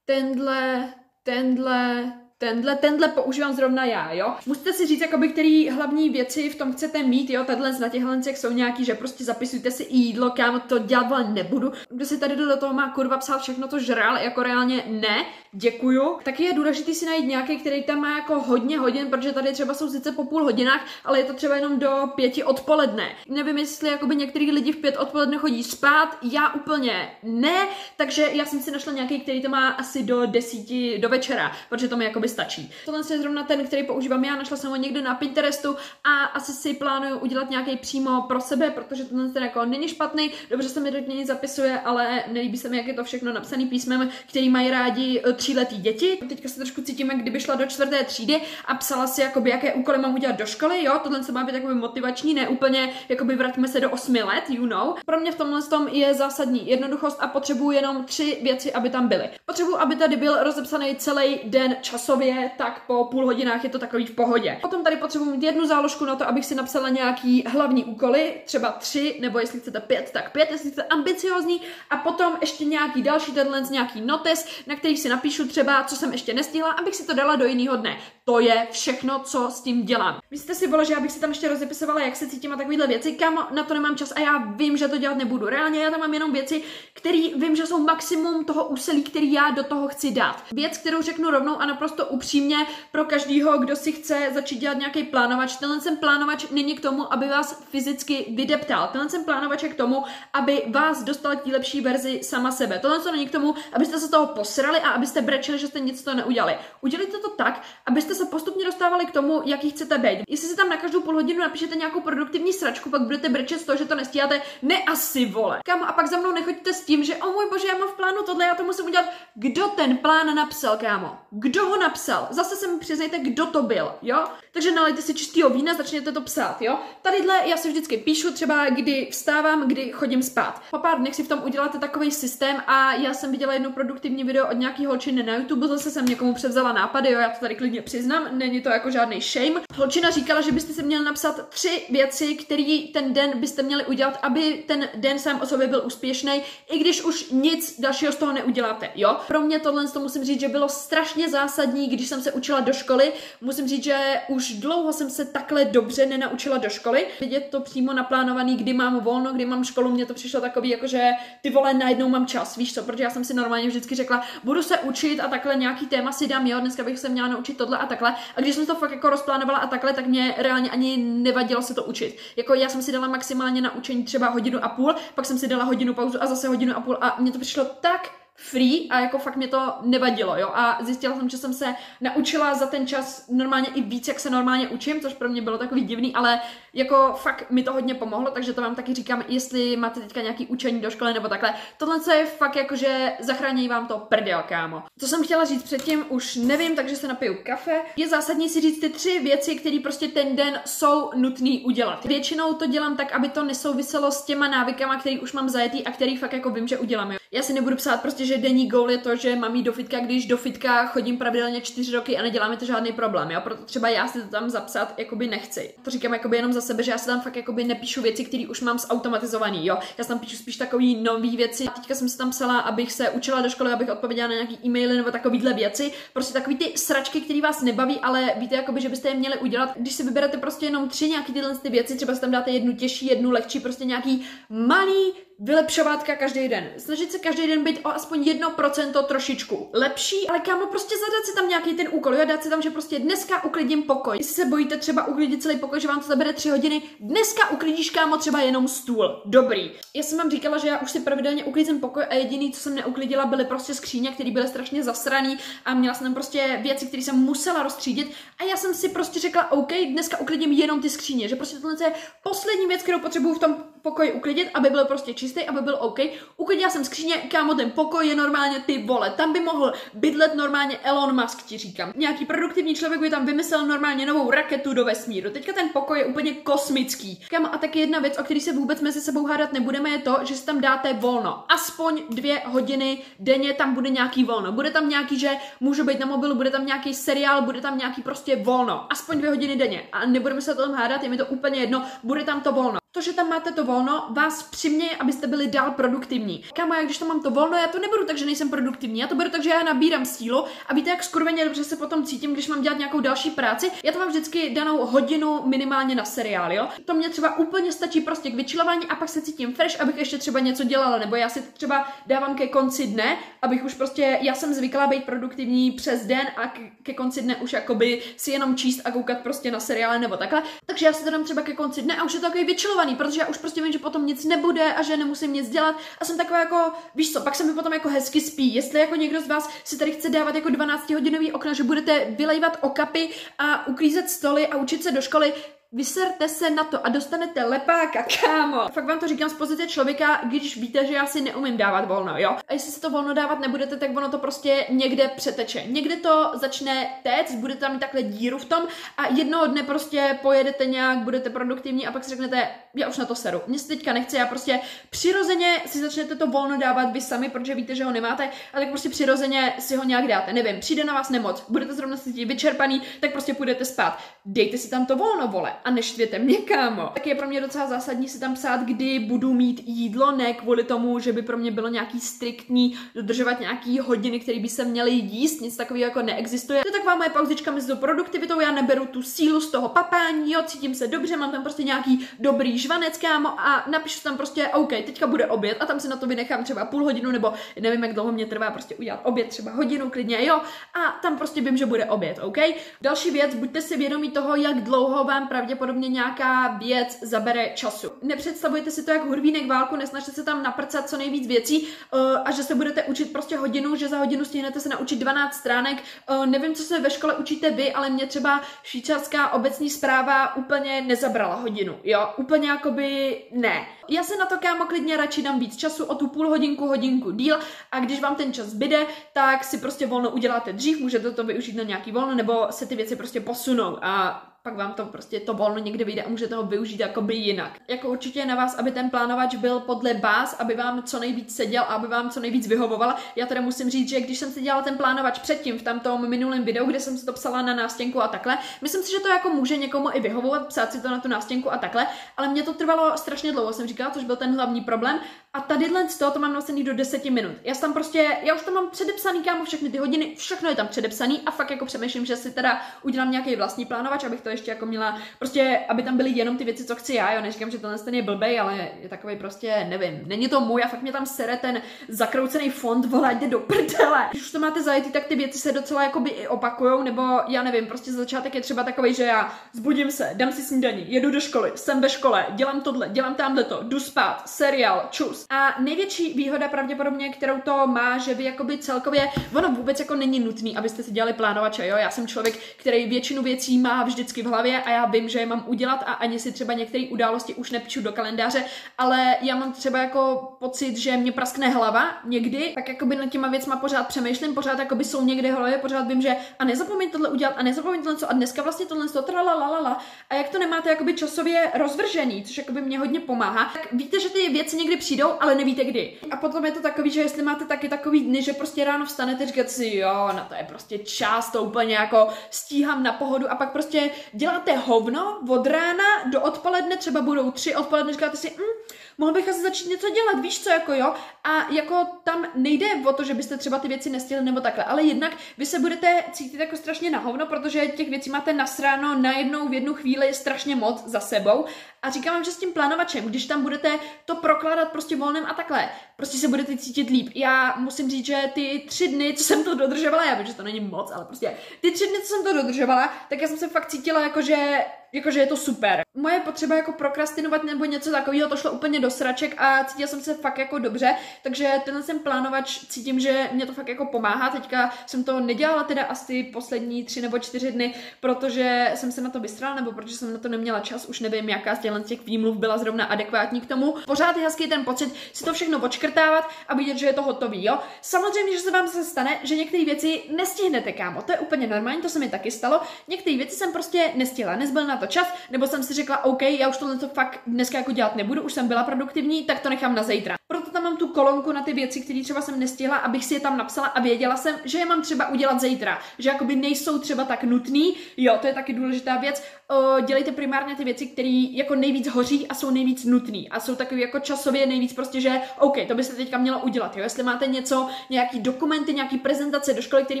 tenhle, 0.04 0.94
tenhle, 1.22 2.12
tenhle, 2.42 2.76
tenhle 2.76 3.08
používám 3.08 3.52
zrovna 3.52 3.84
já, 3.84 4.12
jo. 4.12 4.34
Musíte 4.46 4.72
si 4.72 4.86
říct, 4.86 5.00
jakoby, 5.00 5.28
který 5.28 5.68
hlavní 5.68 6.10
věci 6.10 6.50
v 6.50 6.54
tom 6.54 6.72
chcete 6.72 7.02
mít, 7.02 7.30
jo. 7.30 7.44
Tahle 7.44 7.78
na 7.78 7.88
těch 7.88 8.02
hlencech 8.02 8.38
jsou 8.38 8.50
nějaký, 8.50 8.84
že 8.84 8.94
prostě 8.94 9.24
zapisujte 9.24 9.70
si 9.70 9.82
i 9.82 9.96
jídlo, 9.96 10.30
kámo, 10.30 10.58
to 10.58 10.78
dělat 10.78 11.12
ale 11.12 11.30
nebudu. 11.30 11.72
Kdo 11.88 12.04
si 12.04 12.18
tady 12.18 12.36
do 12.36 12.56
toho 12.56 12.74
má 12.74 12.90
kurva 12.90 13.18
psát 13.18 13.40
všechno 13.42 13.68
to 13.68 13.78
žral, 13.78 14.16
jako 14.16 14.42
reálně 14.42 14.84
ne, 14.86 15.24
děkuju. 15.52 16.18
Taky 16.22 16.44
je 16.44 16.52
důležité 16.52 16.94
si 16.94 17.06
najít 17.06 17.26
nějaký, 17.26 17.56
který 17.56 17.82
tam 17.82 18.00
má 18.00 18.18
jako 18.18 18.40
hodně 18.40 18.78
hodin, 18.78 19.06
protože 19.06 19.32
tady 19.32 19.52
třeba 19.52 19.74
jsou 19.74 19.90
sice 19.90 20.12
po 20.12 20.24
půl 20.24 20.44
hodinách, 20.44 20.86
ale 21.04 21.18
je 21.18 21.24
to 21.24 21.32
třeba 21.32 21.56
jenom 21.56 21.78
do 21.78 22.08
pěti 22.14 22.44
odpoledne. 22.44 23.08
Nevím, 23.28 23.58
jestli 23.58 23.88
jakoby 23.88 24.16
některý 24.16 24.50
lidi 24.50 24.72
v 24.72 24.76
pět 24.76 24.96
odpoledne 24.96 25.38
chodí 25.38 25.64
spát, 25.64 26.18
já 26.22 26.52
úplně 26.54 27.10
ne, 27.22 27.68
takže 27.96 28.28
já 28.32 28.44
jsem 28.44 28.60
si 28.60 28.70
našla 28.70 28.92
nějaký, 28.92 29.20
který 29.20 29.42
to 29.42 29.48
má 29.48 29.68
asi 29.68 30.02
do 30.02 30.26
desíti 30.26 30.98
do 30.98 31.08
večera, 31.08 31.52
protože 31.68 31.88
to 31.88 31.96
mi 31.96 32.04
jakoby 32.04 32.28
stačí. 32.32 32.72
Tohle 32.84 33.00
je 33.10 33.18
zrovna 33.18 33.42
ten, 33.42 33.66
který 33.66 33.82
používám 33.82 34.24
já, 34.24 34.36
našla 34.36 34.56
jsem 34.56 34.70
ho 34.70 34.76
někde 34.76 35.02
na 35.02 35.14
Pinterestu 35.14 35.76
a 36.04 36.24
asi 36.24 36.52
si 36.52 36.74
plánuju 36.74 37.18
udělat 37.18 37.50
nějaký 37.50 37.76
přímo 37.76 38.22
pro 38.22 38.40
sebe, 38.40 38.70
protože 38.70 39.04
tenhle 39.04 39.28
ten 39.28 39.42
jako 39.42 39.64
není 39.64 39.88
špatný, 39.88 40.30
dobře 40.50 40.68
se 40.68 40.80
mi 40.80 40.90
do 40.90 40.98
něj 40.98 41.24
zapisuje, 41.24 41.80
ale 41.80 42.24
nelíbí 42.32 42.58
se 42.58 42.68
mi, 42.68 42.76
jak 42.76 42.86
je 42.86 42.94
to 42.94 43.04
všechno 43.04 43.32
napsaný 43.32 43.66
písmem, 43.66 44.08
který 44.28 44.50
mají 44.50 44.70
rádi 44.70 45.22
eh, 45.24 45.32
tříletý 45.32 45.76
děti. 45.76 46.18
Teďka 46.28 46.48
se 46.48 46.56
trošku 46.56 46.82
cítím, 46.82 47.10
jak 47.10 47.20
kdyby 47.20 47.40
šla 47.40 47.54
do 47.54 47.66
čtvrté 47.66 48.04
třídy 48.04 48.40
a 48.64 48.74
psala 48.74 49.06
si, 49.06 49.20
jakoby, 49.20 49.50
jaké 49.50 49.74
úkoly 49.74 49.98
mám 49.98 50.14
udělat 50.14 50.36
do 50.36 50.46
školy, 50.46 50.84
jo, 50.84 51.00
tohle 51.02 51.22
se 51.22 51.32
má 51.32 51.44
být 51.44 51.54
jakoby 51.54 51.74
motivační, 51.74 52.34
ne 52.34 52.48
úplně, 52.48 52.92
jakoby 53.08 53.36
vraťme 53.36 53.68
se 53.68 53.80
do 53.80 53.90
osmi 53.90 54.22
let, 54.22 54.44
you 54.48 54.66
know. 54.66 54.94
Pro 55.06 55.20
mě 55.20 55.32
v 55.32 55.34
tomhle 55.34 55.62
tom 55.62 55.88
je 55.88 56.14
zásadní 56.14 56.68
jednoduchost 56.68 57.18
a 57.20 57.26
potřebuju 57.26 57.70
jenom 57.70 58.04
tři 58.04 58.38
věci, 58.42 58.72
aby 58.72 58.90
tam 58.90 59.08
byly. 59.08 59.30
Potřebuju, 59.46 59.76
aby 59.76 59.96
tady 59.96 60.16
byl 60.16 60.42
rozepsaný 60.42 60.96
celý 60.96 61.40
den 61.44 61.76
časově 61.80 62.21
hlavě, 62.30 62.50
tak 62.56 62.82
po 62.86 63.04
půl 63.04 63.26
hodinách 63.26 63.64
je 63.64 63.70
to 63.70 63.78
takový 63.78 64.06
v 64.06 64.14
pohodě. 64.14 64.58
Potom 64.62 64.84
tady 64.84 64.96
potřebuji 64.96 65.24
mít 65.24 65.42
jednu 65.42 65.66
záložku 65.66 66.04
na 66.04 66.16
to, 66.16 66.28
abych 66.28 66.44
si 66.44 66.54
napsala 66.54 66.88
nějaký 66.88 67.44
hlavní 67.46 67.84
úkoly, 67.84 68.34
třeba 68.44 68.72
tři, 68.72 69.16
nebo 69.20 69.38
jestli 69.38 69.60
chcete 69.60 69.80
pět, 69.80 70.10
tak 70.12 70.32
pět, 70.32 70.50
jestli 70.50 70.70
chcete 70.70 70.88
ambiciozní, 70.88 71.60
a 71.90 71.96
potom 71.96 72.36
ještě 72.40 72.64
nějaký 72.64 73.02
další 73.02 73.32
deadlines, 73.32 73.70
nějaký 73.70 74.00
notes, 74.00 74.48
na 74.66 74.76
kterých 74.76 75.00
si 75.00 75.08
napíšu 75.08 75.48
třeba, 75.48 75.84
co 75.84 75.96
jsem 75.96 76.12
ještě 76.12 76.34
nestihla, 76.34 76.70
abych 76.70 76.96
si 76.96 77.06
to 77.06 77.14
dala 77.14 77.36
do 77.36 77.44
jiného 77.44 77.76
dne. 77.76 77.96
To 78.24 78.40
je 78.40 78.66
všechno, 78.70 79.18
co 79.18 79.50
s 79.50 79.60
tím 79.60 79.84
dělám. 79.84 80.20
Myslíte 80.30 80.54
si, 80.54 80.68
bylo, 80.68 80.84
že 80.84 80.92
já 80.92 81.00
bych 81.00 81.12
si 81.12 81.20
tam 81.20 81.30
ještě 81.30 81.48
rozepisovala, 81.48 82.00
jak 82.00 82.16
se 82.16 82.28
cítím 82.28 82.52
a 82.52 82.56
takovýhle 82.56 82.86
věci, 82.86 83.12
kam 83.12 83.48
na 83.50 83.62
to 83.62 83.74
nemám 83.74 83.96
čas 83.96 84.12
a 84.16 84.20
já 84.20 84.38
vím, 84.38 84.76
že 84.76 84.88
to 84.88 84.98
dělat 84.98 85.16
nebudu. 85.16 85.46
Reálně 85.46 85.80
já 85.80 85.90
tam 85.90 86.00
mám 86.00 86.14
jenom 86.14 86.32
věci, 86.32 86.62
které 86.92 87.18
vím, 87.36 87.56
že 87.56 87.66
jsou 87.66 87.78
maximum 87.78 88.44
toho 88.44 88.64
úsilí, 88.64 89.02
který 89.02 89.32
já 89.32 89.50
do 89.50 89.64
toho 89.64 89.88
chci 89.88 90.10
dát. 90.10 90.44
Věc, 90.52 90.78
kterou 90.78 91.02
řeknu 91.02 91.30
rovnou 91.30 91.56
a 91.56 91.66
naprosto 91.66 92.06
upřímně 92.12 92.56
pro 92.92 93.04
každýho, 93.04 93.58
kdo 93.58 93.76
si 93.76 93.92
chce 93.92 94.30
začít 94.34 94.58
dělat 94.58 94.78
nějaký 94.78 95.02
plánovač. 95.02 95.56
Tenhle 95.56 95.80
ten 95.80 95.96
plánovač 95.96 96.44
není 96.50 96.74
k 96.74 96.80
tomu, 96.80 97.12
aby 97.12 97.28
vás 97.28 97.62
fyzicky 97.70 98.26
vydeptal. 98.36 98.88
Tenhle 98.92 99.10
ten 99.10 99.24
plánovač 99.24 99.62
je 99.62 99.68
k 99.68 99.76
tomu, 99.76 100.04
aby 100.32 100.62
vás 100.70 101.02
dostal 101.02 101.36
k 101.36 101.46
lepší 101.46 101.80
verzi 101.80 102.20
sama 102.22 102.50
sebe. 102.50 102.78
Tohle 102.78 102.98
to 102.98 103.12
není 103.12 103.26
k 103.26 103.32
tomu, 103.32 103.54
abyste 103.72 103.98
se 103.98 104.10
toho 104.10 104.26
posrali 104.26 104.80
a 104.80 104.90
abyste 104.90 105.22
brečeli, 105.22 105.58
že 105.58 105.68
jste 105.68 105.80
nic 105.80 106.02
to 106.02 106.14
neudělali. 106.14 106.56
Udělejte 106.80 107.18
to 107.18 107.28
tak, 107.28 107.62
abyste 107.86 108.14
se 108.14 108.24
postupně 108.24 108.64
dostávali 108.64 109.06
k 109.06 109.10
tomu, 109.10 109.42
jaký 109.44 109.70
chcete 109.70 109.98
být. 109.98 110.18
Jestli 110.28 110.48
si 110.48 110.56
tam 110.56 110.68
na 110.68 110.76
každou 110.76 111.00
půl 111.00 111.14
hodinu 111.14 111.40
napíšete 111.40 111.76
nějakou 111.76 112.00
produktivní 112.00 112.52
sračku, 112.52 112.90
pak 112.90 113.02
budete 113.02 113.28
brečet 113.28 113.60
z 113.60 113.64
toho, 113.64 113.78
že 113.78 113.84
to 113.84 113.94
nestíháte, 113.94 114.42
ne 114.62 114.82
asi 114.82 115.26
vole. 115.26 115.60
Kam 115.64 115.82
a 115.82 115.92
pak 115.92 116.06
za 116.06 116.16
mnou 116.18 116.32
nechoďte 116.32 116.72
s 116.72 116.84
tím, 116.84 117.04
že 117.04 117.16
o 117.16 117.32
můj 117.32 117.50
bože, 117.50 117.68
já 117.68 117.78
mám 117.78 117.88
v 117.88 117.96
plánu 117.96 118.22
tohle, 118.22 118.44
já 118.44 118.54
to 118.54 118.64
musím 118.64 118.84
udělat. 118.84 119.06
Kdo 119.34 119.68
ten 119.68 119.96
plán 119.96 120.34
napsal, 120.34 120.76
kámo? 120.76 121.18
Kdo 121.30 121.66
ho 121.66 121.76
napsal? 121.76 121.91
Zase 122.30 122.56
se 122.56 122.66
mi 122.66 122.78
přiznejte, 122.78 123.18
kdo 123.18 123.46
to 123.46 123.62
byl, 123.62 123.92
jo? 124.02 124.24
Takže 124.52 124.72
nalejte 124.72 125.02
si 125.02 125.14
čistého 125.14 125.50
vína, 125.50 125.74
začněte 125.74 126.12
to 126.12 126.20
psát, 126.20 126.62
jo? 126.62 126.78
Tadyhle 127.02 127.34
já 127.44 127.56
si 127.56 127.68
vždycky 127.68 127.96
píšu 127.96 128.32
třeba, 128.32 128.70
kdy 128.70 129.08
vstávám, 129.10 129.68
kdy 129.68 129.92
chodím 129.92 130.22
spát. 130.22 130.62
Po 130.70 130.78
pár 130.78 130.98
dnech 130.98 131.14
si 131.14 131.22
v 131.22 131.28
tom 131.28 131.42
uděláte 131.44 131.78
takový 131.78 132.10
systém 132.10 132.62
a 132.66 132.92
já 132.92 133.14
jsem 133.14 133.30
viděla 133.30 133.52
jedno 133.52 133.70
produktivní 133.72 134.24
video 134.24 134.48
od 134.48 134.52
nějaký 134.52 134.86
holčiny 134.86 135.22
na 135.22 135.34
YouTube, 135.34 135.68
zase 135.68 135.90
jsem 135.90 136.06
někomu 136.06 136.34
převzala 136.34 136.72
nápady, 136.72 137.10
jo, 137.10 137.20
já 137.20 137.28
to 137.28 137.40
tady 137.40 137.54
klidně 137.54 137.82
přiznám, 137.82 138.28
není 138.32 138.60
to 138.60 138.68
jako 138.68 138.90
žádný 138.90 139.20
shame. 139.20 139.60
Holčina 139.76 140.10
říkala, 140.10 140.40
že 140.40 140.52
byste 140.52 140.72
si 140.72 140.82
měli 140.82 141.04
napsat 141.04 141.48
tři 141.48 141.86
věci, 141.90 142.34
které 142.34 142.78
ten 142.92 143.12
den 143.12 143.40
byste 143.40 143.62
měli 143.62 143.86
udělat, 143.86 144.18
aby 144.22 144.64
ten 144.66 144.88
den 144.94 145.18
sám 145.18 145.40
o 145.40 145.46
sobě 145.46 145.66
byl 145.66 145.82
úspěšný, 145.84 146.42
i 146.70 146.78
když 146.78 147.02
už 147.04 147.30
nic 147.30 147.80
dalšího 147.80 148.12
z 148.12 148.16
toho 148.16 148.32
neuděláte, 148.32 148.90
jo? 148.94 149.16
Pro 149.26 149.40
mě 149.40 149.58
tohle 149.58 149.88
to 149.88 150.00
musím 150.00 150.24
říct, 150.24 150.40
že 150.40 150.48
bylo 150.48 150.68
strašně 150.68 151.28
zásadní, 151.28 151.81
když 151.88 152.08
jsem 152.08 152.22
se 152.22 152.32
učila 152.32 152.60
do 152.60 152.72
školy. 152.72 153.12
Musím 153.40 153.68
říct, 153.68 153.84
že 153.84 154.20
už 154.28 154.52
dlouho 154.52 154.92
jsem 154.92 155.10
se 155.10 155.24
takhle 155.24 155.64
dobře 155.64 156.06
nenaučila 156.06 156.58
do 156.58 156.68
školy. 156.68 157.06
Vidět 157.20 157.48
to 157.50 157.60
přímo 157.60 157.92
naplánovaný, 157.92 158.56
kdy 158.56 158.72
mám 158.72 159.00
volno, 159.00 159.32
kdy 159.32 159.44
mám 159.44 159.64
školu, 159.64 159.90
mně 159.90 160.06
to 160.06 160.14
přišlo 160.14 160.40
takový, 160.40 160.68
jako 160.68 160.86
že 160.86 161.10
ty 161.42 161.50
vole, 161.50 161.74
najednou 161.74 162.08
mám 162.08 162.26
čas, 162.26 162.56
víš 162.56 162.74
co, 162.74 162.82
protože 162.82 163.04
já 163.04 163.10
jsem 163.10 163.24
si 163.24 163.34
normálně 163.34 163.68
vždycky 163.68 163.94
řekla, 163.94 164.22
budu 164.44 164.62
se 164.62 164.78
učit 164.78 165.20
a 165.20 165.28
takhle 165.28 165.56
nějaký 165.56 165.86
téma 165.86 166.12
si 166.12 166.28
dám, 166.28 166.46
jo, 166.46 166.60
dneska 166.60 166.84
bych 166.84 166.98
se 166.98 167.08
měla 167.08 167.28
naučit 167.28 167.56
tohle 167.56 167.78
a 167.78 167.86
takhle. 167.86 168.14
A 168.36 168.40
když 168.40 168.54
jsem 168.54 168.66
to 168.66 168.74
fakt 168.74 168.90
jako 168.90 169.10
rozplánovala 169.10 169.58
a 169.58 169.66
takhle, 169.66 169.92
tak 169.92 170.06
mě 170.06 170.34
reálně 170.38 170.70
ani 170.70 170.96
nevadilo 170.96 171.62
se 171.62 171.74
to 171.74 171.84
učit. 171.84 172.16
Jako 172.36 172.54
já 172.54 172.68
jsem 172.68 172.82
si 172.82 172.92
dala 172.92 173.08
maximálně 173.08 173.60
na 173.60 173.74
učení 173.74 174.04
třeba 174.04 174.28
hodinu 174.28 174.64
a 174.64 174.68
půl, 174.68 174.94
pak 175.14 175.26
jsem 175.26 175.38
si 175.38 175.48
dala 175.48 175.64
hodinu 175.64 175.94
pauzu 175.94 176.22
a 176.22 176.26
zase 176.26 176.48
hodinu 176.48 176.76
a 176.76 176.80
půl 176.80 176.98
a 177.00 177.16
mně 177.18 177.32
to 177.32 177.38
přišlo 177.38 177.64
tak 177.64 178.21
free 178.34 178.88
a 178.90 179.00
jako 179.00 179.18
fakt 179.18 179.36
mě 179.36 179.48
to 179.48 179.74
nevadilo, 179.82 180.36
jo. 180.36 180.50
A 180.54 180.78
zjistila 180.80 181.16
jsem, 181.16 181.28
že 181.28 181.38
jsem 181.38 181.52
se 181.52 181.74
naučila 182.00 182.54
za 182.54 182.66
ten 182.66 182.86
čas 182.86 183.28
normálně 183.28 183.68
i 183.74 183.82
víc, 183.82 184.08
jak 184.08 184.20
se 184.20 184.30
normálně 184.30 184.68
učím, 184.68 185.00
což 185.00 185.14
pro 185.14 185.28
mě 185.28 185.42
bylo 185.42 185.58
takový 185.58 185.84
divný, 185.84 186.14
ale 186.14 186.40
jako 186.74 187.12
fakt 187.16 187.50
mi 187.50 187.62
to 187.62 187.72
hodně 187.72 187.94
pomohlo, 187.94 188.30
takže 188.30 188.52
to 188.52 188.62
vám 188.62 188.74
taky 188.74 188.94
říkám, 188.94 189.24
jestli 189.28 189.76
máte 189.76 190.00
teďka 190.00 190.22
nějaký 190.22 190.46
učení 190.46 190.80
do 190.80 190.90
školy 190.90 191.14
nebo 191.14 191.28
takhle. 191.28 191.54
Tohle 191.78 192.16
je 192.16 192.26
fakt 192.26 192.56
jako, 192.56 192.76
že 192.76 193.12
zachrání 193.20 193.68
vám 193.68 193.86
to 193.86 193.98
prdel, 193.98 194.42
kámo. 194.48 194.82
Co 194.98 195.06
jsem 195.06 195.24
chtěla 195.24 195.44
říct 195.44 195.62
předtím, 195.62 196.04
už 196.08 196.36
nevím, 196.36 196.76
takže 196.76 196.96
se 196.96 197.08
napiju 197.08 197.36
kafe. 197.42 197.80
Je 197.96 198.08
zásadní 198.08 198.48
si 198.48 198.60
říct 198.60 198.80
ty 198.80 198.88
tři 198.88 199.18
věci, 199.18 199.56
které 199.56 199.78
prostě 199.82 200.08
ten 200.08 200.36
den 200.36 200.60
jsou 200.64 201.10
nutný 201.14 201.62
udělat. 201.64 202.04
Většinou 202.04 202.52
to 202.52 202.66
dělám 202.66 202.96
tak, 202.96 203.12
aby 203.12 203.28
to 203.28 203.44
nesouviselo 203.44 204.10
s 204.10 204.24
těma 204.24 204.48
návykama, 204.48 204.96
který 204.96 205.20
už 205.20 205.32
mám 205.32 205.48
zajetý 205.48 205.84
a 205.84 205.90
který 205.90 206.16
fakt 206.16 206.32
jako 206.32 206.50
vím, 206.50 206.68
že 206.68 206.78
udělám. 206.78 207.12
Jo. 207.12 207.21
Já 207.34 207.42
si 207.42 207.52
nebudu 207.52 207.76
psát 207.76 208.02
prostě, 208.02 208.26
že 208.26 208.38
denní 208.38 208.68
goal 208.68 208.90
je 208.90 208.98
to, 208.98 209.16
že 209.16 209.36
mám 209.36 209.56
jít 209.56 209.62
do 209.62 209.72
fitka, 209.72 210.00
když 210.00 210.26
do 210.26 210.36
fitka 210.36 210.86
chodím 210.86 211.18
pravidelně 211.18 211.60
čtyři 211.60 211.92
roky 211.92 212.18
a 212.18 212.22
nedělá 212.22 212.48
mi 212.48 212.56
to 212.56 212.64
žádný 212.64 212.92
problém, 212.92 213.30
jo? 213.30 213.40
Proto 213.44 213.64
třeba 213.64 213.88
já 213.88 214.08
si 214.08 214.22
to 214.22 214.28
tam 214.28 214.50
zapsat 214.50 214.94
jakoby 214.98 215.26
nechci. 215.26 215.74
To 215.82 215.90
říkám 215.90 216.12
jakoby 216.12 216.36
jenom 216.36 216.52
za 216.52 216.60
sebe, 216.60 216.82
že 216.82 216.90
já 216.90 216.98
si 216.98 217.06
tam 217.06 217.20
fakt 217.20 217.36
jakoby 217.36 217.64
nepíšu 217.64 218.02
věci, 218.02 218.24
které 218.24 218.48
už 218.48 218.60
mám 218.60 218.78
zautomatizovaný, 218.78 219.66
jo? 219.66 219.78
Já 219.98 220.04
si 220.04 220.08
tam 220.08 220.18
píšu 220.18 220.36
spíš 220.36 220.56
takový 220.56 221.02
nové 221.02 221.36
věci. 221.36 221.64
A 221.64 221.70
teďka 221.70 221.94
jsem 221.94 222.08
se 222.08 222.18
tam 222.18 222.30
psala, 222.30 222.58
abych 222.58 222.92
se 222.92 223.10
učila 223.10 223.40
do 223.40 223.48
školy, 223.48 223.72
abych 223.72 223.90
odpověděla 223.90 224.28
na 224.28 224.34
nějaký 224.34 224.58
e-maily 224.64 224.96
nebo 224.96 225.10
takovýhle 225.10 225.52
věci. 225.52 225.92
Prostě 226.12 226.32
takový 226.32 226.56
ty 226.56 226.78
sračky, 226.78 227.20
které 227.20 227.40
vás 227.40 227.62
nebaví, 227.62 228.00
ale 228.00 228.34
víte, 228.36 228.56
jakoby, 228.56 228.80
že 228.80 228.88
byste 228.88 229.08
je 229.08 229.14
měli 229.14 229.38
udělat, 229.38 229.72
když 229.76 229.92
si 229.92 230.02
vyberete 230.02 230.38
prostě 230.38 230.66
jenom 230.66 230.88
tři 230.88 231.08
nějaký 231.08 231.32
tyhle 231.32 231.58
ty 231.58 231.70
věci, 231.70 231.96
třeba 231.96 232.14
si 232.14 232.20
tam 232.20 232.30
dáte 232.30 232.50
jednu 232.50 232.72
těžší, 232.72 233.06
jednu 233.06 233.30
lehčí, 233.30 233.60
prostě 233.60 233.84
nějaký 233.84 234.24
malý 234.48 235.12
vylepšovátka 235.42 236.16
každý 236.16 236.48
den. 236.48 236.70
Snažit 236.78 237.12
se 237.12 237.18
každý 237.18 237.46
den 237.46 237.64
být 237.64 237.80
o 237.84 237.88
aspoň 237.88 238.22
jedno 238.22 238.50
procento 238.50 239.02
trošičku 239.02 239.70
lepší, 239.72 240.28
ale 240.28 240.40
kámo, 240.40 240.66
prostě 240.66 240.94
zadat 240.98 241.24
si 241.24 241.34
tam 241.34 241.48
nějaký 241.48 241.74
ten 241.74 241.88
úkol, 241.90 242.14
jo, 242.14 242.24
dát 242.24 242.42
si 242.42 242.50
tam, 242.50 242.62
že 242.62 242.70
prostě 242.70 242.98
dneska 242.98 243.44
uklidím 243.44 243.82
pokoj. 243.82 244.18
Jestli 244.18 244.34
se 244.34 244.44
bojíte 244.44 244.76
třeba 244.76 245.06
uklidit 245.06 245.42
celý 245.42 245.58
pokoj, 245.58 245.80
že 245.80 245.88
vám 245.88 246.00
to 246.00 246.06
zabere 246.06 246.32
tři 246.32 246.50
hodiny, 246.50 246.82
dneska 247.00 247.50
uklidíš 247.50 247.90
kámo 247.90 248.16
třeba 248.16 248.40
jenom 248.40 248.68
stůl. 248.68 249.22
Dobrý. 249.24 249.72
Já 249.94 250.02
jsem 250.02 250.18
vám 250.18 250.30
říkala, 250.30 250.58
že 250.58 250.68
já 250.68 250.78
už 250.78 250.90
si 250.90 251.00
pravidelně 251.00 251.44
uklidím 251.44 251.80
pokoj 251.80 252.04
a 252.10 252.14
jediný, 252.14 252.52
co 252.52 252.60
jsem 252.60 252.74
neuklidila, 252.74 253.26
byly 253.26 253.44
prostě 253.44 253.74
skříně, 253.74 254.10
které 254.10 254.30
byly 254.30 254.48
strašně 254.48 254.84
zasraný 254.84 255.38
a 255.64 255.74
měla 255.74 255.94
jsem 255.94 256.06
tam 256.06 256.14
prostě 256.14 256.58
věci, 256.62 256.86
které 256.86 257.02
jsem 257.02 257.16
musela 257.16 257.62
rozstřídit 257.62 258.12
a 258.38 258.44
já 258.44 258.56
jsem 258.56 258.74
si 258.74 258.88
prostě 258.88 259.20
řekla, 259.20 259.52
OK, 259.52 259.72
dneska 259.90 260.18
uklidím 260.18 260.52
jenom 260.52 260.80
ty 260.80 260.90
skříně, 260.90 261.28
že 261.28 261.36
prostě 261.36 261.56
tohle 261.58 261.76
je 261.80 261.92
poslední 262.22 262.66
věc, 262.66 262.82
kterou 262.82 263.00
potřebuju 263.00 263.34
v 263.34 263.38
tom 263.38 263.56
pokoji 263.82 264.12
uklidit, 264.12 264.50
aby 264.54 264.70
byl 264.70 264.84
prostě 264.84 265.14
čistý, 265.14 265.46
aby 265.46 265.60
byl 265.60 265.76
OK. 265.80 265.98
Uklidila 266.36 266.70
jsem 266.70 266.84
skříně, 266.84 267.16
kámo, 267.16 267.54
ten 267.54 267.70
pokoj 267.70 268.08
je 268.08 268.14
normálně 268.14 268.60
ty 268.60 268.82
vole. 268.82 269.10
Tam 269.10 269.32
by 269.32 269.40
mohl 269.40 269.72
bydlet 269.94 270.34
normálně 270.34 270.78
Elon 270.78 271.20
Musk, 271.20 271.42
ti 271.42 271.58
říkám. 271.58 271.92
Nějaký 271.96 272.26
produktivní 272.26 272.74
člověk 272.74 273.00
by 273.00 273.10
tam 273.10 273.26
vymyslel 273.26 273.66
normálně 273.66 274.06
novou 274.06 274.30
raketu 274.30 274.74
do 274.74 274.84
vesmíru. 274.84 275.30
Teďka 275.30 275.52
ten 275.52 275.68
pokoj 275.68 275.98
je 275.98 276.04
úplně 276.04 276.34
kosmický. 276.34 277.20
Kámo, 277.30 277.54
a 277.54 277.58
taky 277.58 277.80
jedna 277.80 277.98
věc, 277.98 278.18
o 278.18 278.22
který 278.22 278.40
se 278.40 278.52
vůbec 278.52 278.80
mezi 278.80 279.00
sebou 279.00 279.26
hádat 279.26 279.52
nebudeme, 279.52 279.90
je 279.90 279.98
to, 279.98 280.18
že 280.22 280.34
si 280.34 280.46
tam 280.46 280.60
dáte 280.60 280.92
volno. 280.92 281.44
Aspoň 281.48 282.02
dvě 282.10 282.42
hodiny 282.46 282.98
denně 283.18 283.52
tam 283.52 283.74
bude 283.74 283.90
nějaký 283.90 284.24
volno. 284.24 284.52
Bude 284.52 284.70
tam 284.70 284.88
nějaký, 284.88 285.18
že 285.18 285.30
můžu 285.60 285.84
být 285.84 286.00
na 286.00 286.06
mobilu, 286.06 286.34
bude 286.34 286.50
tam 286.50 286.66
nějaký 286.66 286.94
seriál, 286.94 287.42
bude 287.42 287.60
tam 287.60 287.78
nějaký 287.78 288.02
prostě 288.02 288.36
volno. 288.36 288.86
Aspoň 288.90 289.18
dvě 289.18 289.30
hodiny 289.30 289.56
denně. 289.56 289.88
A 289.92 290.06
nebudeme 290.06 290.40
se 290.40 290.54
o 290.54 290.66
tom 290.66 290.74
hádat, 290.74 291.02
je 291.02 291.08
mi 291.08 291.16
to 291.16 291.26
úplně 291.26 291.60
jedno, 291.60 291.84
bude 292.02 292.24
tam 292.24 292.40
to 292.40 292.52
volno. 292.52 292.81
To, 292.94 293.00
že 293.00 293.12
tam 293.12 293.28
máte 293.28 293.52
to 293.52 293.64
volno, 293.64 294.06
vás 294.10 294.42
přiměje, 294.42 294.96
abyste 294.96 295.26
byli 295.26 295.46
dál 295.46 295.70
produktivní. 295.70 296.44
Kámo, 296.54 296.74
já 296.74 296.82
když 296.82 296.98
tam 296.98 297.08
mám 297.08 297.22
to 297.22 297.30
volno, 297.30 297.56
já 297.56 297.66
to 297.66 297.78
nebudu 297.78 298.04
tak, 298.04 298.18
že 298.18 298.24
nejsem 298.24 298.50
produktivní. 298.50 299.00
Já 299.00 299.06
to 299.06 299.14
beru 299.14 299.30
tak, 299.30 299.42
že 299.42 299.50
já 299.50 299.62
nabírám 299.62 300.04
sílu 300.04 300.44
a 300.66 300.74
víte, 300.74 300.90
jak 300.90 301.02
skurveně 301.02 301.44
dobře 301.44 301.64
se 301.64 301.76
potom 301.76 302.04
cítím, 302.04 302.32
když 302.32 302.48
mám 302.48 302.62
dělat 302.62 302.78
nějakou 302.78 303.00
další 303.00 303.30
práci. 303.30 303.70
Já 303.84 303.92
to 303.92 303.98
mám 303.98 304.08
vždycky 304.08 304.50
danou 304.50 304.86
hodinu 304.86 305.42
minimálně 305.44 305.94
na 305.94 306.04
seriál, 306.04 306.52
jo. 306.52 306.68
To 306.84 306.94
mě 306.94 307.08
třeba 307.08 307.38
úplně 307.38 307.72
stačí 307.72 308.00
prostě 308.00 308.30
k 308.30 308.34
vyčilování 308.34 308.86
a 308.86 308.96
pak 308.96 309.08
se 309.08 309.22
cítím 309.22 309.54
fresh, 309.54 309.80
abych 309.80 309.96
ještě 309.96 310.18
třeba 310.18 310.40
něco 310.40 310.64
dělala, 310.64 310.98
nebo 310.98 311.16
já 311.16 311.28
si 311.28 311.42
třeba 311.42 311.88
dávám 312.06 312.34
ke 312.34 312.48
konci 312.48 312.86
dne, 312.86 313.18
abych 313.42 313.64
už 313.64 313.74
prostě, 313.74 314.18
já 314.20 314.34
jsem 314.34 314.54
zvyklá 314.54 314.86
být 314.86 315.04
produktivní 315.04 315.70
přes 315.70 316.06
den 316.06 316.26
a 316.36 316.54
ke 316.82 316.94
konci 316.94 317.22
dne 317.22 317.36
už 317.36 317.52
jakoby 317.52 318.02
si 318.16 318.30
jenom 318.30 318.56
číst 318.56 318.80
a 318.84 318.90
koukat 318.90 319.18
prostě 319.18 319.50
na 319.50 319.60
seriály 319.60 319.98
nebo 319.98 320.16
takhle. 320.16 320.42
Takže 320.66 320.86
já 320.86 320.92
si 320.92 321.04
to 321.04 321.10
dám 321.10 321.24
třeba 321.24 321.42
ke 321.42 321.52
konci 321.52 321.82
dne 321.82 321.96
a 321.96 322.04
už 322.04 322.14
je 322.14 322.20
to 322.20 322.26
takový 322.26 322.44
vyčilovaný, 322.82 322.96
protože 322.96 323.20
já 323.20 323.26
už 323.26 323.38
prostě 323.38 323.62
vím, 323.62 323.72
že 323.72 323.78
potom 323.78 324.06
nic 324.06 324.24
nebude 324.24 324.74
a 324.74 324.82
že 324.82 324.96
nemusím 324.96 325.32
nic 325.32 325.50
dělat 325.50 325.76
a 325.98 326.04
jsem 326.04 326.16
taková 326.16 326.38
jako, 326.38 326.72
víš 326.94 327.12
co, 327.12 327.20
pak 327.20 327.34
se 327.34 327.44
mi 327.44 327.54
potom 327.54 327.72
jako 327.72 327.88
hezky 327.88 328.20
spí. 328.20 328.54
Jestli 328.54 328.80
jako 328.80 328.96
někdo 328.96 329.20
z 329.20 329.28
vás 329.28 329.48
si 329.64 329.78
tady 329.78 329.92
chce 329.92 330.08
dávat 330.08 330.34
jako 330.34 330.50
12 330.50 330.90
hodinový 330.90 331.32
okna, 331.32 331.52
že 331.52 331.64
budete 331.64 332.06
vylejvat 332.10 332.58
okapy 332.60 333.08
a 333.38 333.66
uklízet 333.66 334.10
stoly 334.10 334.46
a 334.46 334.56
učit 334.56 334.82
se 334.82 334.90
do 334.90 335.02
školy, 335.02 335.32
Vyserte 335.74 336.28
se 336.28 336.50
na 336.50 336.64
to 336.64 336.86
a 336.86 336.88
dostanete 336.88 337.44
lepáka, 337.44 338.04
kámo. 338.20 338.68
Fakt 338.72 338.84
vám 338.86 338.98
to 338.98 339.08
říkám 339.08 339.28
z 339.28 339.32
pozice 339.32 339.66
člověka, 339.66 340.20
když 340.28 340.56
víte, 340.56 340.86
že 340.86 340.94
já 340.94 341.06
si 341.06 341.20
neumím 341.20 341.56
dávat 341.56 341.88
volno, 341.88 342.18
jo? 342.18 342.36
A 342.48 342.52
jestli 342.52 342.72
si 342.72 342.80
to 342.80 342.90
volno 342.90 343.14
dávat 343.14 343.40
nebudete, 343.40 343.76
tak 343.76 343.96
ono 343.96 344.08
to 344.08 344.18
prostě 344.18 344.66
někde 344.68 345.08
přeteče. 345.08 345.64
Někde 345.66 345.96
to 345.96 346.30
začne 346.34 346.86
téct, 347.02 347.34
budete 347.34 347.60
tam 347.60 347.72
mít 347.72 347.80
takhle 347.80 348.02
díru 348.02 348.38
v 348.38 348.44
tom 348.44 348.62
a 348.96 349.06
jednoho 349.06 349.46
dne 349.46 349.62
prostě 349.62 350.18
pojedete 350.22 350.66
nějak, 350.66 350.98
budete 350.98 351.30
produktivní 351.30 351.86
a 351.86 351.92
pak 351.92 352.04
si 352.04 352.10
řeknete, 352.10 352.48
já 352.74 352.88
už 352.88 352.96
na 352.98 353.04
to 353.04 353.14
seru. 353.14 353.40
Mně 353.46 353.58
se 353.58 353.68
teďka 353.68 353.92
nechce, 353.92 354.18
já 354.18 354.26
prostě 354.26 354.60
přirozeně 354.90 355.62
si 355.66 355.78
začnete 355.78 356.16
to 356.16 356.26
volno 356.26 356.58
dávat 356.58 356.92
vy 356.92 357.00
sami, 357.00 357.28
protože 357.28 357.54
víte, 357.54 357.74
že 357.74 357.84
ho 357.84 357.90
nemáte, 357.92 358.30
a 358.54 358.60
tak 358.60 358.68
prostě 358.68 358.88
přirozeně 358.88 359.54
si 359.58 359.76
ho 359.76 359.84
nějak 359.84 360.06
dáte. 360.06 360.32
Nevím, 360.32 360.60
přijde 360.60 360.84
na 360.84 360.94
vás 360.94 361.10
nemoc, 361.10 361.44
budete 361.48 361.74
zrovna 361.74 361.96
cítit 361.96 362.24
vyčerpaný, 362.24 362.82
tak 363.00 363.12
prostě 363.12 363.34
půjdete 363.34 363.64
spát. 363.64 363.98
Dejte 364.24 364.58
si 364.58 364.70
tam 364.70 364.86
to 364.86 364.96
volno, 364.96 365.28
vole 365.28 365.52
a 365.64 365.70
neštvěte 365.70 366.18
mě, 366.18 366.36
kámo. 366.36 366.90
Tak 366.94 367.06
je 367.06 367.14
pro 367.14 367.28
mě 367.28 367.40
docela 367.40 367.66
zásadní 367.66 368.08
si 368.08 368.20
tam 368.20 368.34
psát, 368.34 368.60
kdy 368.60 368.98
budu 368.98 369.32
mít 369.32 369.62
jídlo, 369.66 370.12
ne 370.12 370.32
kvůli 370.34 370.64
tomu, 370.64 370.98
že 370.98 371.12
by 371.12 371.22
pro 371.22 371.38
mě 371.38 371.50
bylo 371.50 371.68
nějaký 371.68 372.00
striktní 372.00 372.78
dodržovat 372.94 373.40
nějaký 373.40 373.78
hodiny, 373.78 374.20
které 374.20 374.40
by 374.40 374.48
se 374.48 374.64
měly 374.64 374.90
jíst, 374.90 375.40
nic 375.40 375.56
takového 375.56 375.88
jako 375.88 376.02
neexistuje. 376.02 376.62
To 376.62 376.68
je 376.68 376.72
taková 376.72 376.96
moje 376.96 377.10
pauzička 377.10 377.50
mezi 377.50 377.68
tou 377.68 377.76
produktivitou, 377.76 378.40
já 378.40 378.52
neberu 378.52 378.86
tu 378.86 379.02
sílu 379.02 379.40
z 379.40 379.50
toho 379.50 379.68
papání, 379.68 380.32
jo, 380.32 380.42
cítím 380.46 380.74
se 380.74 380.86
dobře, 380.86 381.16
mám 381.16 381.30
tam 381.30 381.42
prostě 381.42 381.62
nějaký 381.62 382.08
dobrý 382.18 382.58
žvanec, 382.58 382.98
kámo, 382.98 383.40
a 383.40 383.64
napíšu 383.70 384.00
tam 384.02 384.16
prostě, 384.16 384.48
OK, 384.48 384.68
teďka 384.68 385.06
bude 385.06 385.26
oběd 385.26 385.56
a 385.60 385.66
tam 385.66 385.80
si 385.80 385.88
na 385.88 385.96
to 385.96 386.06
vynechám 386.06 386.44
třeba 386.44 386.64
půl 386.64 386.84
hodinu, 386.84 387.10
nebo 387.10 387.32
nevím, 387.60 387.84
jak 387.84 387.94
dlouho 387.94 388.12
mě 388.12 388.26
trvá 388.26 388.50
prostě 388.50 388.74
udělat 388.74 389.00
oběd, 389.04 389.28
třeba 389.28 389.52
hodinu 389.52 389.90
klidně, 389.90 390.26
jo, 390.26 390.40
a 390.74 390.98
tam 391.02 391.18
prostě 391.18 391.40
vím, 391.40 391.56
že 391.56 391.66
bude 391.66 391.84
oběd, 391.84 392.18
OK? 392.22 392.38
Další 392.80 393.10
věc, 393.10 393.34
buďte 393.34 393.60
si 393.60 393.76
vědomí 393.76 394.10
toho, 394.10 394.36
jak 394.36 394.60
dlouho 394.60 395.04
vám 395.04 395.28
pravděpodobně 395.56 395.88
nějaká 395.88 396.48
věc 396.48 396.98
zabere 397.02 397.50
času. 397.54 397.90
Nepředstavujte 398.02 398.70
si 398.70 398.84
to 398.84 398.90
jak 398.90 399.06
hurvínek 399.06 399.48
válku, 399.48 399.76
nesnažte 399.76 400.12
se 400.12 400.22
tam 400.22 400.42
naprcat 400.42 400.88
co 400.88 400.96
nejvíc 400.96 401.26
věcí 401.26 401.62
uh, 401.62 402.00
a 402.24 402.30
že 402.30 402.42
se 402.42 402.54
budete 402.54 402.82
učit 402.82 403.12
prostě 403.12 403.36
hodinu, 403.36 403.76
že 403.76 403.88
za 403.88 403.98
hodinu 403.98 404.24
stihnete 404.24 404.60
se 404.60 404.68
naučit 404.68 404.96
12 404.96 405.34
stránek. 405.34 405.82
Uh, 406.10 406.26
nevím, 406.26 406.54
co 406.54 406.62
se 406.62 406.80
ve 406.80 406.90
škole 406.90 407.14
učíte 407.14 407.50
vy, 407.50 407.72
ale 407.72 407.90
mě 407.90 408.06
třeba 408.06 408.40
švýcarská 408.62 409.32
obecní 409.32 409.70
zpráva 409.70 410.36
úplně 410.36 410.80
nezabrala 410.80 411.34
hodinu, 411.34 411.78
jo, 411.84 412.08
úplně 412.16 412.48
jakoby 412.48 413.18
ne. 413.32 413.66
Já 413.88 414.02
se 414.02 414.16
na 414.16 414.26
to 414.26 414.38
kámo 414.38 414.64
klidně 414.64 414.96
radši 414.96 415.22
dám 415.22 415.38
víc 415.38 415.56
času, 415.56 415.84
o 415.84 415.94
tu 415.94 416.08
půl 416.08 416.28
hodinku, 416.28 416.66
hodinku 416.66 417.10
díl 417.10 417.38
a 417.72 417.80
když 417.80 418.00
vám 418.00 418.14
ten 418.14 418.32
čas 418.32 418.46
zbyde, 418.46 418.86
tak 419.12 419.44
si 419.44 419.58
prostě 419.58 419.86
volno 419.86 420.10
uděláte 420.10 420.52
dřív, 420.52 420.80
můžete 420.80 421.10
to 421.10 421.24
využít 421.24 421.56
na 421.56 421.62
nějaký 421.62 421.92
volno, 421.92 422.14
nebo 422.14 422.46
se 422.50 422.66
ty 422.66 422.76
věci 422.76 422.96
prostě 422.96 423.20
posunou 423.20 423.78
a 423.82 424.22
pak 424.44 424.56
vám 424.56 424.74
to 424.74 424.86
prostě 424.86 425.20
to 425.20 425.34
volno 425.34 425.58
někde 425.58 425.84
vyjde 425.84 426.02
a 426.02 426.08
můžete 426.08 426.34
ho 426.34 426.42
využít 426.42 426.80
jakoby 426.80 427.14
jinak. 427.14 427.58
Jako 427.68 427.88
určitě 427.88 428.26
na 428.26 428.34
vás, 428.34 428.58
aby 428.58 428.70
ten 428.70 428.90
plánovač 428.90 429.34
byl 429.34 429.60
podle 429.60 429.94
vás, 429.94 430.40
aby 430.40 430.54
vám 430.54 430.82
co 430.82 430.98
nejvíc 430.98 431.36
seděl 431.36 431.62
a 431.62 431.66
aby 431.66 431.86
vám 431.86 432.10
co 432.10 432.20
nejvíc 432.20 432.46
vyhovoval. 432.46 432.94
Já 433.16 433.26
teda 433.26 433.40
musím 433.40 433.70
říct, 433.70 433.88
že 433.88 434.00
když 434.00 434.18
jsem 434.18 434.30
si 434.30 434.42
dělala 434.42 434.62
ten 434.62 434.76
plánovač 434.76 435.18
předtím 435.18 435.58
v 435.58 435.62
tamtom 435.62 436.08
minulém 436.08 436.44
videu, 436.44 436.66
kde 436.66 436.80
jsem 436.80 436.98
si 436.98 437.06
to 437.06 437.12
psala 437.12 437.42
na 437.42 437.54
nástěnku 437.54 438.02
a 438.02 438.08
takhle, 438.08 438.38
myslím 438.62 438.82
si, 438.82 438.90
že 438.90 439.00
to 439.00 439.08
jako 439.08 439.28
může 439.28 439.56
někomu 439.56 439.88
i 439.92 440.00
vyhovovat, 440.00 440.46
psát 440.46 440.72
si 440.72 440.82
to 440.82 440.90
na 440.90 441.00
tu 441.00 441.08
nástěnku 441.08 441.52
a 441.52 441.58
takhle, 441.58 441.86
ale 442.16 442.28
mě 442.28 442.42
to 442.42 442.52
trvalo 442.52 442.96
strašně 442.96 443.32
dlouho, 443.32 443.52
jsem 443.52 443.66
říkala, 443.66 443.90
což 443.90 444.04
byl 444.04 444.16
ten 444.16 444.34
hlavní 444.34 444.60
problém. 444.60 445.00
A 445.34 445.40
tady 445.40 445.70
z 445.88 445.98
toho 445.98 446.10
to 446.10 446.18
mám 446.18 446.32
nastavený 446.32 446.64
do 446.64 446.74
10 446.74 447.04
minut. 447.04 447.32
Já 447.42 447.54
tam 447.54 447.72
prostě, 447.72 448.18
já 448.22 448.34
už 448.34 448.42
tam 448.42 448.54
mám 448.54 448.70
předepsaný 448.70 449.22
kámo 449.22 449.44
všechny 449.44 449.68
ty 449.70 449.78
hodiny, 449.78 450.14
všechno 450.16 450.48
je 450.48 450.56
tam 450.56 450.68
předepsaný 450.68 451.20
a 451.26 451.30
fakt 451.30 451.50
jako 451.50 451.66
přemýšlím, 451.66 452.06
že 452.06 452.16
si 452.16 452.30
teda 452.30 452.62
udělám 452.82 453.10
nějaký 453.10 453.36
vlastní 453.36 453.66
plánovač, 453.66 454.04
abych 454.04 454.20
to 454.20 454.28
ještě 454.32 454.50
jako 454.50 454.66
měla, 454.66 454.98
prostě, 455.18 455.60
aby 455.68 455.82
tam 455.82 455.96
byly 455.96 456.10
jenom 456.10 456.36
ty 456.36 456.44
věci, 456.44 456.64
co 456.64 456.74
chci 456.76 456.94
já, 456.94 457.14
jo, 457.14 457.20
neříkám, 457.20 457.50
že 457.50 457.58
tenhle 457.58 457.78
ten 457.78 457.94
je 457.94 458.02
blbej, 458.02 458.40
ale 458.40 458.68
je 458.82 458.88
takový 458.88 459.16
prostě, 459.16 459.66
nevím, 459.68 460.02
není 460.06 460.28
to 460.28 460.40
můj 460.40 460.62
a 460.64 460.68
fakt 460.68 460.82
mě 460.82 460.92
tam 460.92 461.06
sere 461.06 461.36
ten 461.36 461.62
zakroucený 461.88 462.50
fond, 462.50 462.86
vole, 462.86 463.14
jde 463.14 463.26
do 463.26 463.40
prdele. 463.40 464.08
Když 464.10 464.22
už 464.22 464.30
to 464.32 464.38
máte 464.38 464.62
zajetý, 464.62 464.92
tak 464.92 465.04
ty 465.04 465.16
věci 465.16 465.38
se 465.38 465.52
docela 465.52 465.82
jakoby 465.82 466.10
i 466.10 466.28
opakujou, 466.28 466.82
nebo 466.82 467.02
já 467.28 467.42
nevím, 467.42 467.66
prostě 467.66 467.92
začátek 467.92 468.34
je 468.34 468.40
třeba 468.40 468.62
takový, 468.62 468.94
že 468.94 469.02
já 469.02 469.32
zbudím 469.52 469.90
se, 469.90 470.10
dám 470.14 470.32
si 470.32 470.42
snídaní, 470.42 470.92
jedu 470.92 471.10
do 471.10 471.20
školy, 471.20 471.52
jsem 471.54 471.80
ve 471.80 471.88
škole, 471.88 472.26
dělám 472.30 472.60
tohle, 472.60 472.88
dělám 472.88 473.14
tamhle 473.14 473.44
to, 473.44 473.62
jdu 473.62 473.80
spát, 473.80 474.28
seriál, 474.28 474.88
čus. 474.90 475.26
A 475.30 475.60
největší 475.60 476.14
výhoda 476.14 476.48
pravděpodobně, 476.48 477.08
kterou 477.08 477.40
to 477.40 477.66
má, 477.66 477.98
že 477.98 478.14
vy 478.14 478.24
jakoby 478.24 478.58
celkově, 478.58 479.08
ono 479.34 479.48
vůbec 479.48 479.80
jako 479.80 479.94
není 479.94 480.20
nutný, 480.20 480.56
abyste 480.56 480.82
si 480.82 480.90
dělali 480.90 481.12
plánovače, 481.12 481.66
jo, 481.66 481.76
já 481.76 481.90
jsem 481.90 482.06
člověk, 482.06 482.38
který 482.56 482.86
většinu 482.86 483.22
věcí 483.22 483.58
má 483.58 483.84
vždycky 483.84 484.21
v 484.22 484.26
hlavě 484.26 484.62
a 484.62 484.70
já 484.70 484.86
vím, 484.86 485.08
že 485.08 485.18
je 485.18 485.26
mám 485.26 485.44
udělat 485.46 485.82
a 485.86 485.92
ani 485.92 486.18
si 486.18 486.32
třeba 486.32 486.52
některé 486.52 486.84
události 486.90 487.34
už 487.34 487.50
nepíšu 487.50 487.82
do 487.82 487.92
kalendáře, 487.92 488.44
ale 488.78 489.16
já 489.20 489.36
mám 489.36 489.52
třeba 489.52 489.78
jako 489.78 490.32
pocit, 490.38 490.76
že 490.76 490.96
mě 490.96 491.12
praskne 491.12 491.48
hlava 491.48 491.88
někdy, 492.04 492.52
tak 492.54 492.68
jako 492.68 492.86
by 492.86 492.96
nad 492.96 493.10
těma 493.10 493.28
věcma 493.28 493.56
pořád 493.56 493.88
přemýšlím, 493.88 494.34
pořád 494.34 494.58
jako 494.58 494.74
by 494.74 494.84
jsou 494.84 495.04
někde 495.04 495.32
hlavě, 495.32 495.58
pořád 495.58 495.88
vím, 495.88 496.02
že 496.02 496.16
a 496.38 496.44
nezapomeň 496.44 496.90
tohle 496.90 497.08
udělat 497.08 497.34
a 497.36 497.42
nezapomeň 497.42 497.82
tohle 497.82 497.98
co 497.98 498.10
a 498.10 498.12
dneska 498.12 498.42
vlastně 498.42 498.66
tohle 498.66 498.88
to 498.88 499.04
la 499.24 499.82
a 500.10 500.14
jak 500.14 500.28
to 500.28 500.38
nemáte 500.38 500.70
jakoby 500.70 500.94
časově 500.94 501.52
rozvržený, 501.54 502.24
což 502.24 502.38
jakoby 502.38 502.60
mě 502.60 502.78
hodně 502.78 503.00
pomáhá, 503.00 503.50
tak 503.52 503.72
víte, 503.72 504.00
že 504.00 504.08
ty 504.08 504.28
věci 504.28 504.56
někdy 504.56 504.76
přijdou, 504.76 505.08
ale 505.20 505.34
nevíte 505.34 505.64
kdy. 505.64 505.96
A 506.10 506.16
potom 506.16 506.44
je 506.44 506.52
to 506.52 506.60
takový, 506.60 506.90
že 506.90 507.00
jestli 507.00 507.22
máte 507.22 507.44
taky 507.44 507.68
takový 507.68 508.00
dny, 508.00 508.22
že 508.22 508.32
prostě 508.32 508.64
ráno 508.64 508.86
vstanete, 508.86 509.26
říkáte 509.26 509.48
si, 509.48 509.76
jo, 509.76 510.10
na 510.12 510.24
to 510.28 510.34
je 510.34 510.44
prostě 510.48 510.78
čas, 510.78 511.30
to 511.30 511.42
úplně 511.42 511.74
jako 511.74 512.08
stíhám 512.30 512.82
na 512.82 512.92
pohodu 512.92 513.30
a 513.30 513.34
pak 513.34 513.52
prostě 513.52 513.90
děláte 514.12 514.56
hovno 514.56 515.20
od 515.28 515.46
rána 515.46 515.84
do 516.10 516.20
odpoledne, 516.20 516.76
třeba 516.76 517.00
budou 517.00 517.30
tři 517.30 517.56
odpoledne, 517.56 517.92
říkáte 517.92 518.16
si, 518.16 518.30
mm, 518.30 518.76
mohl 518.98 519.12
bych 519.12 519.28
asi 519.28 519.42
začít 519.42 519.68
něco 519.68 519.90
dělat, 519.90 520.22
víš 520.22 520.42
co, 520.42 520.50
jako 520.50 520.72
jo, 520.72 520.94
a 521.24 521.52
jako 521.52 521.86
tam 522.04 522.26
nejde 522.34 522.66
o 522.88 522.92
to, 522.92 523.04
že 523.04 523.14
byste 523.14 523.36
třeba 523.36 523.58
ty 523.58 523.68
věci 523.68 523.90
nestihli 523.90 524.24
nebo 524.24 524.40
takhle, 524.40 524.64
ale 524.64 524.82
jednak 524.82 525.12
vy 525.38 525.46
se 525.46 525.58
budete 525.58 526.04
cítit 526.12 526.40
jako 526.40 526.56
strašně 526.56 526.90
na 526.90 526.98
hovno, 526.98 527.26
protože 527.26 527.66
těch 527.66 527.90
věcí 527.90 528.10
máte 528.10 528.32
nasráno 528.32 528.98
najednou 528.98 529.48
v 529.48 529.54
jednu 529.54 529.74
chvíli 529.74 530.14
strašně 530.14 530.56
moc 530.56 530.86
za 530.86 531.00
sebou 531.00 531.44
a 531.82 531.90
říkám 531.90 532.14
vám, 532.14 532.24
že 532.24 532.30
s 532.30 532.36
tím 532.36 532.52
plánovačem, 532.52 533.04
když 533.04 533.26
tam 533.26 533.42
budete 533.42 533.78
to 534.04 534.16
prokládat 534.16 534.72
prostě 534.72 534.96
volným 534.96 535.26
a 535.26 535.34
takhle, 535.34 535.68
prostě 535.96 536.18
se 536.18 536.28
budete 536.28 536.56
cítit 536.56 536.90
líp. 536.90 537.10
Já 537.14 537.54
musím 537.56 537.90
říct, 537.90 538.06
že 538.06 538.30
ty 538.34 538.64
tři 538.68 538.88
dny, 538.88 539.14
co 539.14 539.24
jsem 539.24 539.44
to 539.44 539.54
dodržovala, 539.54 540.04
já 540.04 540.14
vím, 540.14 540.26
že 540.26 540.34
to 540.34 540.42
není 540.42 540.60
moc, 540.60 540.92
ale 540.94 541.04
prostě 541.04 541.36
ty 541.60 541.70
tři 541.70 541.86
dny, 541.86 541.98
co 542.00 542.06
jsem 542.06 542.24
to 542.24 542.32
dodržovala, 542.32 542.94
tak 543.08 543.20
já 543.22 543.28
jsem 543.28 543.36
se 543.38 543.48
fakt 543.48 543.66
cítila 543.66 544.01
jako, 544.02 544.22
že 544.22 544.58
jakože 544.92 545.20
je 545.20 545.26
to 545.26 545.36
super. 545.36 545.82
Moje 545.94 546.20
potřeba 546.20 546.56
jako 546.56 546.72
prokrastinovat 546.72 547.44
nebo 547.44 547.64
něco 547.64 547.90
takového, 547.90 548.28
to 548.28 548.36
šlo 548.36 548.50
úplně 548.50 548.80
do 548.80 548.90
sraček 548.90 549.34
a 549.38 549.64
cítila 549.64 549.88
jsem 549.88 550.00
se 550.00 550.14
fakt 550.14 550.38
jako 550.38 550.58
dobře, 550.58 550.94
takže 551.22 551.50
tenhle 551.64 551.82
jsem 551.82 551.98
plánovač, 551.98 552.58
cítím, 552.68 553.00
že 553.00 553.30
mě 553.32 553.46
to 553.46 553.52
fakt 553.52 553.68
jako 553.68 553.86
pomáhá. 553.86 554.30
Teďka 554.30 554.74
jsem 554.86 555.04
to 555.04 555.20
nedělala 555.20 555.64
teda 555.64 555.84
asi 555.84 556.22
poslední 556.22 556.84
tři 556.84 557.00
nebo 557.00 557.18
čtyři 557.18 557.52
dny, 557.52 557.74
protože 558.00 558.72
jsem 558.74 558.92
se 558.92 559.00
na 559.00 559.10
to 559.10 559.20
vystrala, 559.20 559.54
nebo 559.54 559.72
protože 559.72 559.96
jsem 559.96 560.12
na 560.12 560.18
to 560.18 560.28
neměla 560.28 560.60
čas, 560.60 560.86
už 560.86 561.00
nevím, 561.00 561.28
jaká 561.28 561.54
z 561.54 561.58
těch 561.84 562.06
výmluv 562.06 562.36
byla 562.36 562.58
zrovna 562.58 562.84
adekvátní 562.84 563.40
k 563.40 563.46
tomu. 563.46 563.74
Pořád 563.86 564.16
je 564.16 564.22
hezký 564.22 564.46
ten 564.46 564.64
pocit 564.64 564.94
si 565.12 565.24
to 565.24 565.34
všechno 565.34 565.58
odškrtávat 565.58 566.30
a 566.48 566.54
vidět, 566.54 566.78
že 566.78 566.86
je 566.86 566.92
to 566.92 567.02
hotový, 567.02 567.44
jo. 567.44 567.58
Samozřejmě, 567.82 568.32
že 568.32 568.38
se 568.38 568.50
vám 568.50 568.68
se 568.68 568.84
stane, 568.84 569.18
že 569.22 569.36
některé 569.36 569.64
věci 569.64 570.02
nestihnete, 570.16 570.72
kámo. 570.72 571.02
To 571.02 571.12
je 571.12 571.18
úplně 571.18 571.46
normální, 571.46 571.82
to 571.82 571.88
se 571.88 571.98
mi 571.98 572.08
taky 572.08 572.30
stalo. 572.30 572.60
Některé 572.88 573.16
věci 573.16 573.36
jsem 573.36 573.52
prostě 573.52 573.91
nestihla, 573.94 574.36
nezbyl 574.36 574.66
na 574.66 574.76
to 574.76 574.86
čas, 574.86 575.14
nebo 575.30 575.46
jsem 575.46 575.62
si 575.62 575.74
řekla, 575.74 576.04
OK, 576.04 576.22
já 576.22 576.48
už 576.48 576.56
tohle 576.56 576.78
to 576.78 576.88
fakt 576.88 577.20
dneska 577.26 577.58
jako 577.58 577.72
dělat 577.72 577.96
nebudu, 577.96 578.22
už 578.22 578.32
jsem 578.32 578.48
byla 578.48 578.64
produktivní, 578.64 579.24
tak 579.24 579.40
to 579.40 579.50
nechám 579.50 579.74
na 579.74 579.82
zítra. 579.82 580.16
Proto 580.32 580.50
tam 580.50 580.62
mám 580.62 580.76
tu 580.76 580.88
kolonku 580.88 581.32
na 581.32 581.42
ty 581.42 581.52
věci, 581.52 581.80
které 581.80 582.02
třeba 582.02 582.20
jsem 582.20 582.40
nestihla, 582.40 582.76
abych 582.76 583.04
si 583.04 583.14
je 583.14 583.20
tam 583.20 583.36
napsala 583.38 583.66
a 583.66 583.80
věděla 583.80 584.16
jsem, 584.16 584.36
že 584.44 584.58
je 584.58 584.66
mám 584.66 584.82
třeba 584.82 585.08
udělat 585.08 585.40
zítra, 585.40 585.78
že 585.98 586.10
jakoby 586.10 586.36
nejsou 586.36 586.78
třeba 586.78 587.04
tak 587.04 587.24
nutný. 587.24 587.76
Jo, 587.96 588.18
to 588.20 588.26
je 588.26 588.34
taky 588.34 588.52
důležitá 588.52 588.96
věc. 588.96 589.22
O, 589.48 589.80
dělejte 589.80 590.12
primárně 590.12 590.56
ty 590.56 590.64
věci, 590.64 590.86
které 590.86 591.26
jako 591.32 591.54
nejvíc 591.54 591.88
hoří 591.88 592.28
a 592.28 592.34
jsou 592.34 592.50
nejvíc 592.50 592.84
nutný 592.84 593.28
a 593.28 593.40
jsou 593.40 593.54
takový 593.56 593.80
jako 593.80 594.00
časově 594.00 594.46
nejvíc 594.46 594.72
prostě, 594.72 595.00
že 595.00 595.20
OK, 595.38 595.56
to 595.68 595.74
byste 595.74 595.96
teďka 595.96 596.18
mělo 596.18 596.38
udělat. 596.40 596.76
Jo? 596.76 596.82
Jestli 596.82 597.02
máte 597.02 597.26
něco, 597.26 597.68
nějaký 597.90 598.20
dokumenty, 598.20 598.74
nějaký 598.74 598.98
prezentace 598.98 599.54
do 599.54 599.62
školy, 599.62 599.84
který 599.84 600.00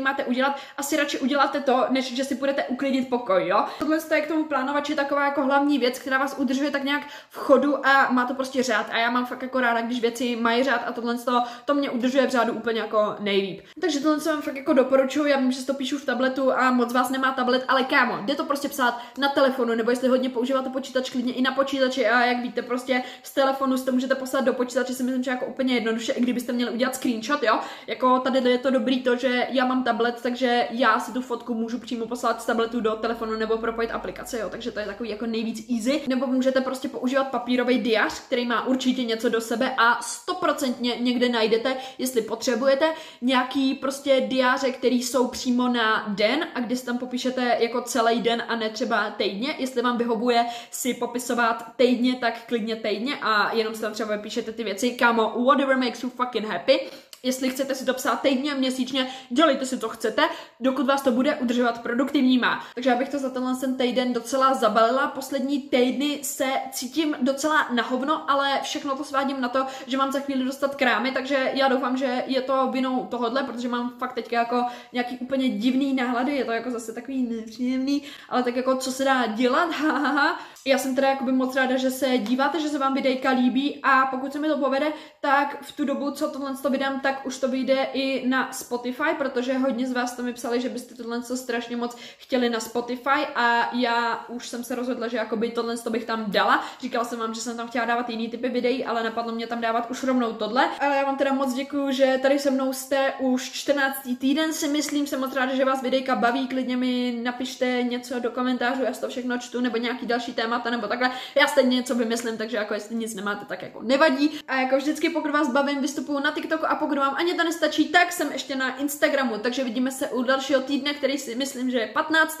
máte 0.00 0.24
udělat, 0.24 0.58
asi 0.76 0.96
radši 0.96 1.18
uděláte 1.18 1.60
to, 1.60 1.84
než 1.90 2.14
že 2.14 2.24
si 2.24 2.34
budete 2.34 2.64
uklidit 2.64 3.08
pokoj. 3.08 3.48
Jo? 3.48 3.64
Tohle 3.78 3.98
je 4.14 4.20
k 4.20 4.28
tomu 4.28 4.44
plánovači 4.44 4.94
taková 4.94 5.24
jako 5.24 5.44
hlavní 5.44 5.78
věc, 5.78 5.98
která 5.98 6.18
vás 6.18 6.34
udržuje 6.38 6.70
tak 6.70 6.84
nějak 6.84 7.02
v 7.30 7.36
chodu 7.36 7.86
a 7.86 8.12
má 8.12 8.24
to 8.24 8.34
prostě 8.34 8.62
řád. 8.62 8.86
A 8.90 8.98
já 8.98 9.10
mám 9.10 9.26
fakt 9.26 9.42
jako 9.42 9.60
ráda, 9.60 9.80
když 9.80 10.00
věci 10.00 10.21
mají 10.40 10.64
řád 10.64 10.82
a 10.86 10.92
tohle 10.92 11.18
to, 11.18 11.42
to 11.64 11.74
mě 11.74 11.90
udržuje 11.90 12.26
v 12.26 12.30
řádu 12.30 12.52
úplně 12.52 12.80
jako 12.80 13.16
nejlíp. 13.20 13.60
Takže 13.80 14.00
tohle 14.00 14.20
se 14.20 14.30
vám 14.30 14.42
fakt 14.42 14.56
jako 14.56 14.72
doporučuji, 14.72 15.26
já 15.26 15.38
vím, 15.38 15.52
že 15.52 15.66
to 15.66 15.74
píšu 15.74 15.98
v 15.98 16.04
tabletu 16.04 16.52
a 16.52 16.70
moc 16.70 16.92
vás 16.92 17.10
nemá 17.10 17.32
tablet, 17.32 17.64
ale 17.68 17.84
kámo, 17.84 18.18
jde 18.24 18.34
to 18.34 18.44
prostě 18.44 18.68
psát 18.68 18.98
na 19.18 19.28
telefonu, 19.28 19.74
nebo 19.74 19.90
jestli 19.90 20.08
hodně 20.08 20.28
používáte 20.28 20.70
počítač, 20.70 21.10
klidně 21.10 21.32
i 21.32 21.42
na 21.42 21.52
počítači 21.52 22.06
a 22.06 22.24
jak 22.24 22.42
víte, 22.42 22.62
prostě 22.62 23.02
z 23.22 23.34
telefonu 23.34 23.76
si 23.76 23.84
to 23.84 23.92
můžete 23.92 24.14
poslat 24.14 24.44
do 24.44 24.52
počítače, 24.52 24.94
si 24.94 25.02
myslím, 25.02 25.22
že 25.22 25.30
jako 25.30 25.46
úplně 25.46 25.74
jednoduše, 25.74 26.12
i 26.12 26.20
kdybyste 26.20 26.52
měli 26.52 26.70
udělat 26.70 26.94
screenshot, 26.94 27.42
jo. 27.42 27.60
Jako 27.86 28.18
tady 28.18 28.50
je 28.50 28.58
to 28.58 28.70
dobrý 28.70 29.02
to, 29.02 29.16
že 29.16 29.46
já 29.50 29.66
mám 29.66 29.84
tablet, 29.84 30.22
takže 30.22 30.68
já 30.70 31.00
si 31.00 31.12
tu 31.12 31.22
fotku 31.22 31.54
můžu 31.54 31.78
přímo 31.78 32.06
poslat 32.06 32.42
z 32.42 32.46
tabletu 32.46 32.80
do 32.80 32.90
telefonu 32.90 33.36
nebo 33.36 33.58
propojit 33.58 33.90
aplikace, 33.90 34.38
jo. 34.38 34.48
Takže 34.50 34.70
to 34.70 34.80
je 34.80 34.86
takový 34.86 35.10
jako 35.10 35.26
nejvíc 35.26 35.70
easy. 35.76 36.02
Nebo 36.08 36.26
můžete 36.26 36.60
prostě 36.60 36.88
používat 36.88 37.24
papírový 37.24 37.78
diář, 37.78 38.20
který 38.26 38.46
má 38.46 38.66
určitě 38.66 39.04
něco 39.04 39.28
do 39.28 39.40
sebe 39.40 39.74
a 39.78 40.02
stoprocentně 40.12 40.96
někde 41.00 41.28
najdete, 41.28 41.76
jestli 41.98 42.22
potřebujete, 42.22 42.94
nějaký 43.20 43.74
prostě 43.74 44.20
diáře, 44.20 44.70
který 44.70 45.02
jsou 45.02 45.28
přímo 45.28 45.68
na 45.68 46.04
den 46.08 46.46
a 46.54 46.60
kdy 46.60 46.76
si 46.76 46.86
tam 46.86 46.98
popíšete 46.98 47.56
jako 47.60 47.80
celý 47.80 48.20
den 48.20 48.42
a 48.48 48.56
ne 48.56 48.70
třeba 48.70 49.10
týdně. 49.10 49.54
Jestli 49.58 49.82
vám 49.82 49.98
vyhovuje 49.98 50.46
si 50.70 50.94
popisovat 50.94 51.64
týdně, 51.76 52.14
tak 52.14 52.46
klidně 52.46 52.76
týdně 52.76 53.16
a 53.22 53.54
jenom 53.54 53.74
si 53.74 53.80
tam 53.80 53.92
třeba 53.92 54.16
vypíšete 54.16 54.52
ty 54.52 54.64
věci, 54.64 54.90
kámo, 54.90 55.44
whatever 55.44 55.76
makes 55.76 56.02
you 56.02 56.10
fucking 56.10 56.46
happy 56.46 56.80
Jestli 57.24 57.50
chcete 57.50 57.74
si 57.74 57.84
to 57.84 57.94
psát 57.94 58.20
týdně, 58.20 58.54
měsíčně, 58.54 59.10
dělejte 59.30 59.66
si 59.66 59.78
to 59.78 59.88
chcete, 59.88 60.22
dokud 60.60 60.86
vás 60.86 61.02
to 61.02 61.12
bude 61.12 61.36
udržovat 61.36 61.82
produktivníma. 61.82 62.64
Takže 62.74 62.90
já 62.90 62.96
bych 62.96 63.08
to 63.08 63.18
za 63.18 63.30
tenhle 63.30 63.56
ten 63.56 63.76
týden 63.76 64.12
docela 64.12 64.54
zabalila. 64.54 65.06
Poslední 65.06 65.60
týdny 65.60 66.18
se 66.22 66.46
cítím 66.70 67.16
docela 67.20 67.68
na 67.74 67.82
hovno, 67.82 68.30
ale 68.30 68.60
všechno 68.62 68.96
to 68.96 69.04
svádím 69.04 69.40
na 69.40 69.48
to, 69.48 69.66
že 69.86 69.96
mám 69.96 70.12
za 70.12 70.20
chvíli 70.20 70.44
dostat 70.44 70.74
krámy, 70.74 71.12
takže 71.12 71.50
já 71.54 71.68
doufám, 71.68 71.96
že 71.96 72.24
je 72.26 72.40
to 72.40 72.68
vinou 72.72 73.06
tohodle, 73.06 73.42
protože 73.42 73.68
mám 73.68 73.94
fakt 73.98 74.14
teďka 74.14 74.36
jako 74.38 74.64
nějaký 74.92 75.18
úplně 75.18 75.48
divný 75.48 75.94
náhlady, 75.94 76.36
je 76.36 76.44
to 76.44 76.52
jako 76.52 76.70
zase 76.70 76.92
takový 76.92 77.22
nepříjemný, 77.22 78.02
ale 78.28 78.42
tak 78.42 78.56
jako 78.56 78.76
co 78.76 78.92
se 78.92 79.04
dá 79.04 79.26
dělat, 79.26 79.72
hahaha. 79.72 80.40
Já 80.66 80.78
jsem 80.78 80.94
teda 80.94 81.08
jakoby 81.08 81.32
moc 81.32 81.56
ráda, 81.56 81.76
že 81.76 81.90
se 81.90 82.18
díváte, 82.18 82.60
že 82.60 82.68
se 82.68 82.78
vám 82.78 82.94
videjka 82.94 83.30
líbí 83.30 83.80
a 83.82 84.06
pokud 84.06 84.32
se 84.32 84.38
mi 84.38 84.48
to 84.48 84.58
povede, 84.58 84.86
tak 85.20 85.62
v 85.62 85.72
tu 85.72 85.84
dobu, 85.84 86.10
co 86.10 86.30
tohle 86.30 86.56
to 86.62 86.70
vydám, 86.70 87.00
tak 87.00 87.26
už 87.26 87.38
to 87.38 87.48
vyjde 87.48 87.86
i 87.92 88.28
na 88.28 88.52
Spotify, 88.52 89.10
protože 89.18 89.58
hodně 89.58 89.86
z 89.86 89.92
vás 89.92 90.16
to 90.16 90.22
mi 90.22 90.32
psali, 90.32 90.60
že 90.60 90.68
byste 90.68 90.94
tohle 90.94 91.22
strašně 91.22 91.76
moc 91.76 91.96
chtěli 92.18 92.50
na 92.50 92.60
Spotify 92.60 93.26
a 93.34 93.74
já 93.74 94.24
už 94.28 94.48
jsem 94.48 94.64
se 94.64 94.74
rozhodla, 94.74 95.08
že 95.08 95.16
jakoby 95.16 95.50
tohle 95.50 95.78
to 95.78 95.90
bych 95.90 96.04
tam 96.04 96.24
dala. 96.28 96.64
Říkala 96.80 97.04
jsem 97.04 97.18
vám, 97.18 97.34
že 97.34 97.40
jsem 97.40 97.56
tam 97.56 97.68
chtěla 97.68 97.84
dávat 97.84 98.10
jiný 98.10 98.28
typy 98.28 98.48
videí, 98.48 98.84
ale 98.84 99.02
napadlo 99.02 99.32
mě 99.32 99.46
tam 99.46 99.60
dávat 99.60 99.90
už 99.90 100.02
rovnou 100.02 100.32
tohle. 100.32 100.70
Ale 100.80 100.96
já 100.96 101.04
vám 101.04 101.16
teda 101.16 101.32
moc 101.32 101.54
děkuju, 101.54 101.92
že 101.92 102.18
tady 102.22 102.38
se 102.38 102.50
mnou 102.50 102.72
jste 102.72 103.12
už 103.18 103.50
14. 103.50 104.08
týden 104.18 104.52
si 104.52 104.68
myslím, 104.68 105.06
jsem 105.06 105.20
moc 105.20 105.36
ráda, 105.36 105.54
že 105.54 105.64
vás 105.64 105.82
videjka 105.82 106.16
baví, 106.16 106.48
klidně 106.48 106.76
mi 106.76 107.20
napište 107.22 107.82
něco 107.82 108.20
do 108.20 108.30
komentářů, 108.30 108.82
já 108.82 108.92
to 108.92 109.08
všechno 109.08 109.38
čtu, 109.38 109.60
nebo 109.60 109.76
nějaký 109.76 110.06
další 110.06 110.32
témata, 110.52 110.70
nebo 110.70 110.86
takhle. 110.86 111.10
Já 111.34 111.46
stejně 111.46 111.76
něco 111.76 111.94
vymyslím, 111.94 112.36
takže 112.36 112.56
jako 112.56 112.74
jestli 112.74 112.96
nic 112.96 113.14
nemáte, 113.14 113.44
tak 113.44 113.62
jako 113.62 113.82
nevadí. 113.82 114.40
A 114.48 114.56
jako 114.56 114.76
vždycky, 114.76 115.10
pokud 115.10 115.30
vás 115.30 115.52
bavím, 115.52 115.80
vystupuju 115.80 116.18
na 116.18 116.32
TikToku 116.32 116.66
a 116.66 116.74
pokud 116.74 116.98
vám 116.98 117.14
ani 117.14 117.34
to 117.34 117.44
nestačí, 117.44 117.88
tak 117.88 118.12
jsem 118.12 118.32
ještě 118.32 118.56
na 118.56 118.76
Instagramu, 118.76 119.38
takže 119.38 119.64
vidíme 119.64 119.90
se 119.90 120.08
u 120.08 120.22
dalšího 120.22 120.60
týdne, 120.60 120.94
který 120.94 121.18
si 121.18 121.34
myslím, 121.34 121.70
že 121.70 121.78
je 121.78 121.86
15. 121.86 122.38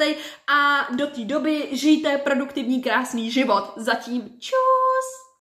a 0.48 0.88
do 0.96 1.06
té 1.06 1.20
doby 1.20 1.68
žijte 1.72 2.18
produktivní, 2.18 2.82
krásný 2.82 3.30
život. 3.30 3.72
Zatím 3.76 4.36
čau! 4.38 5.22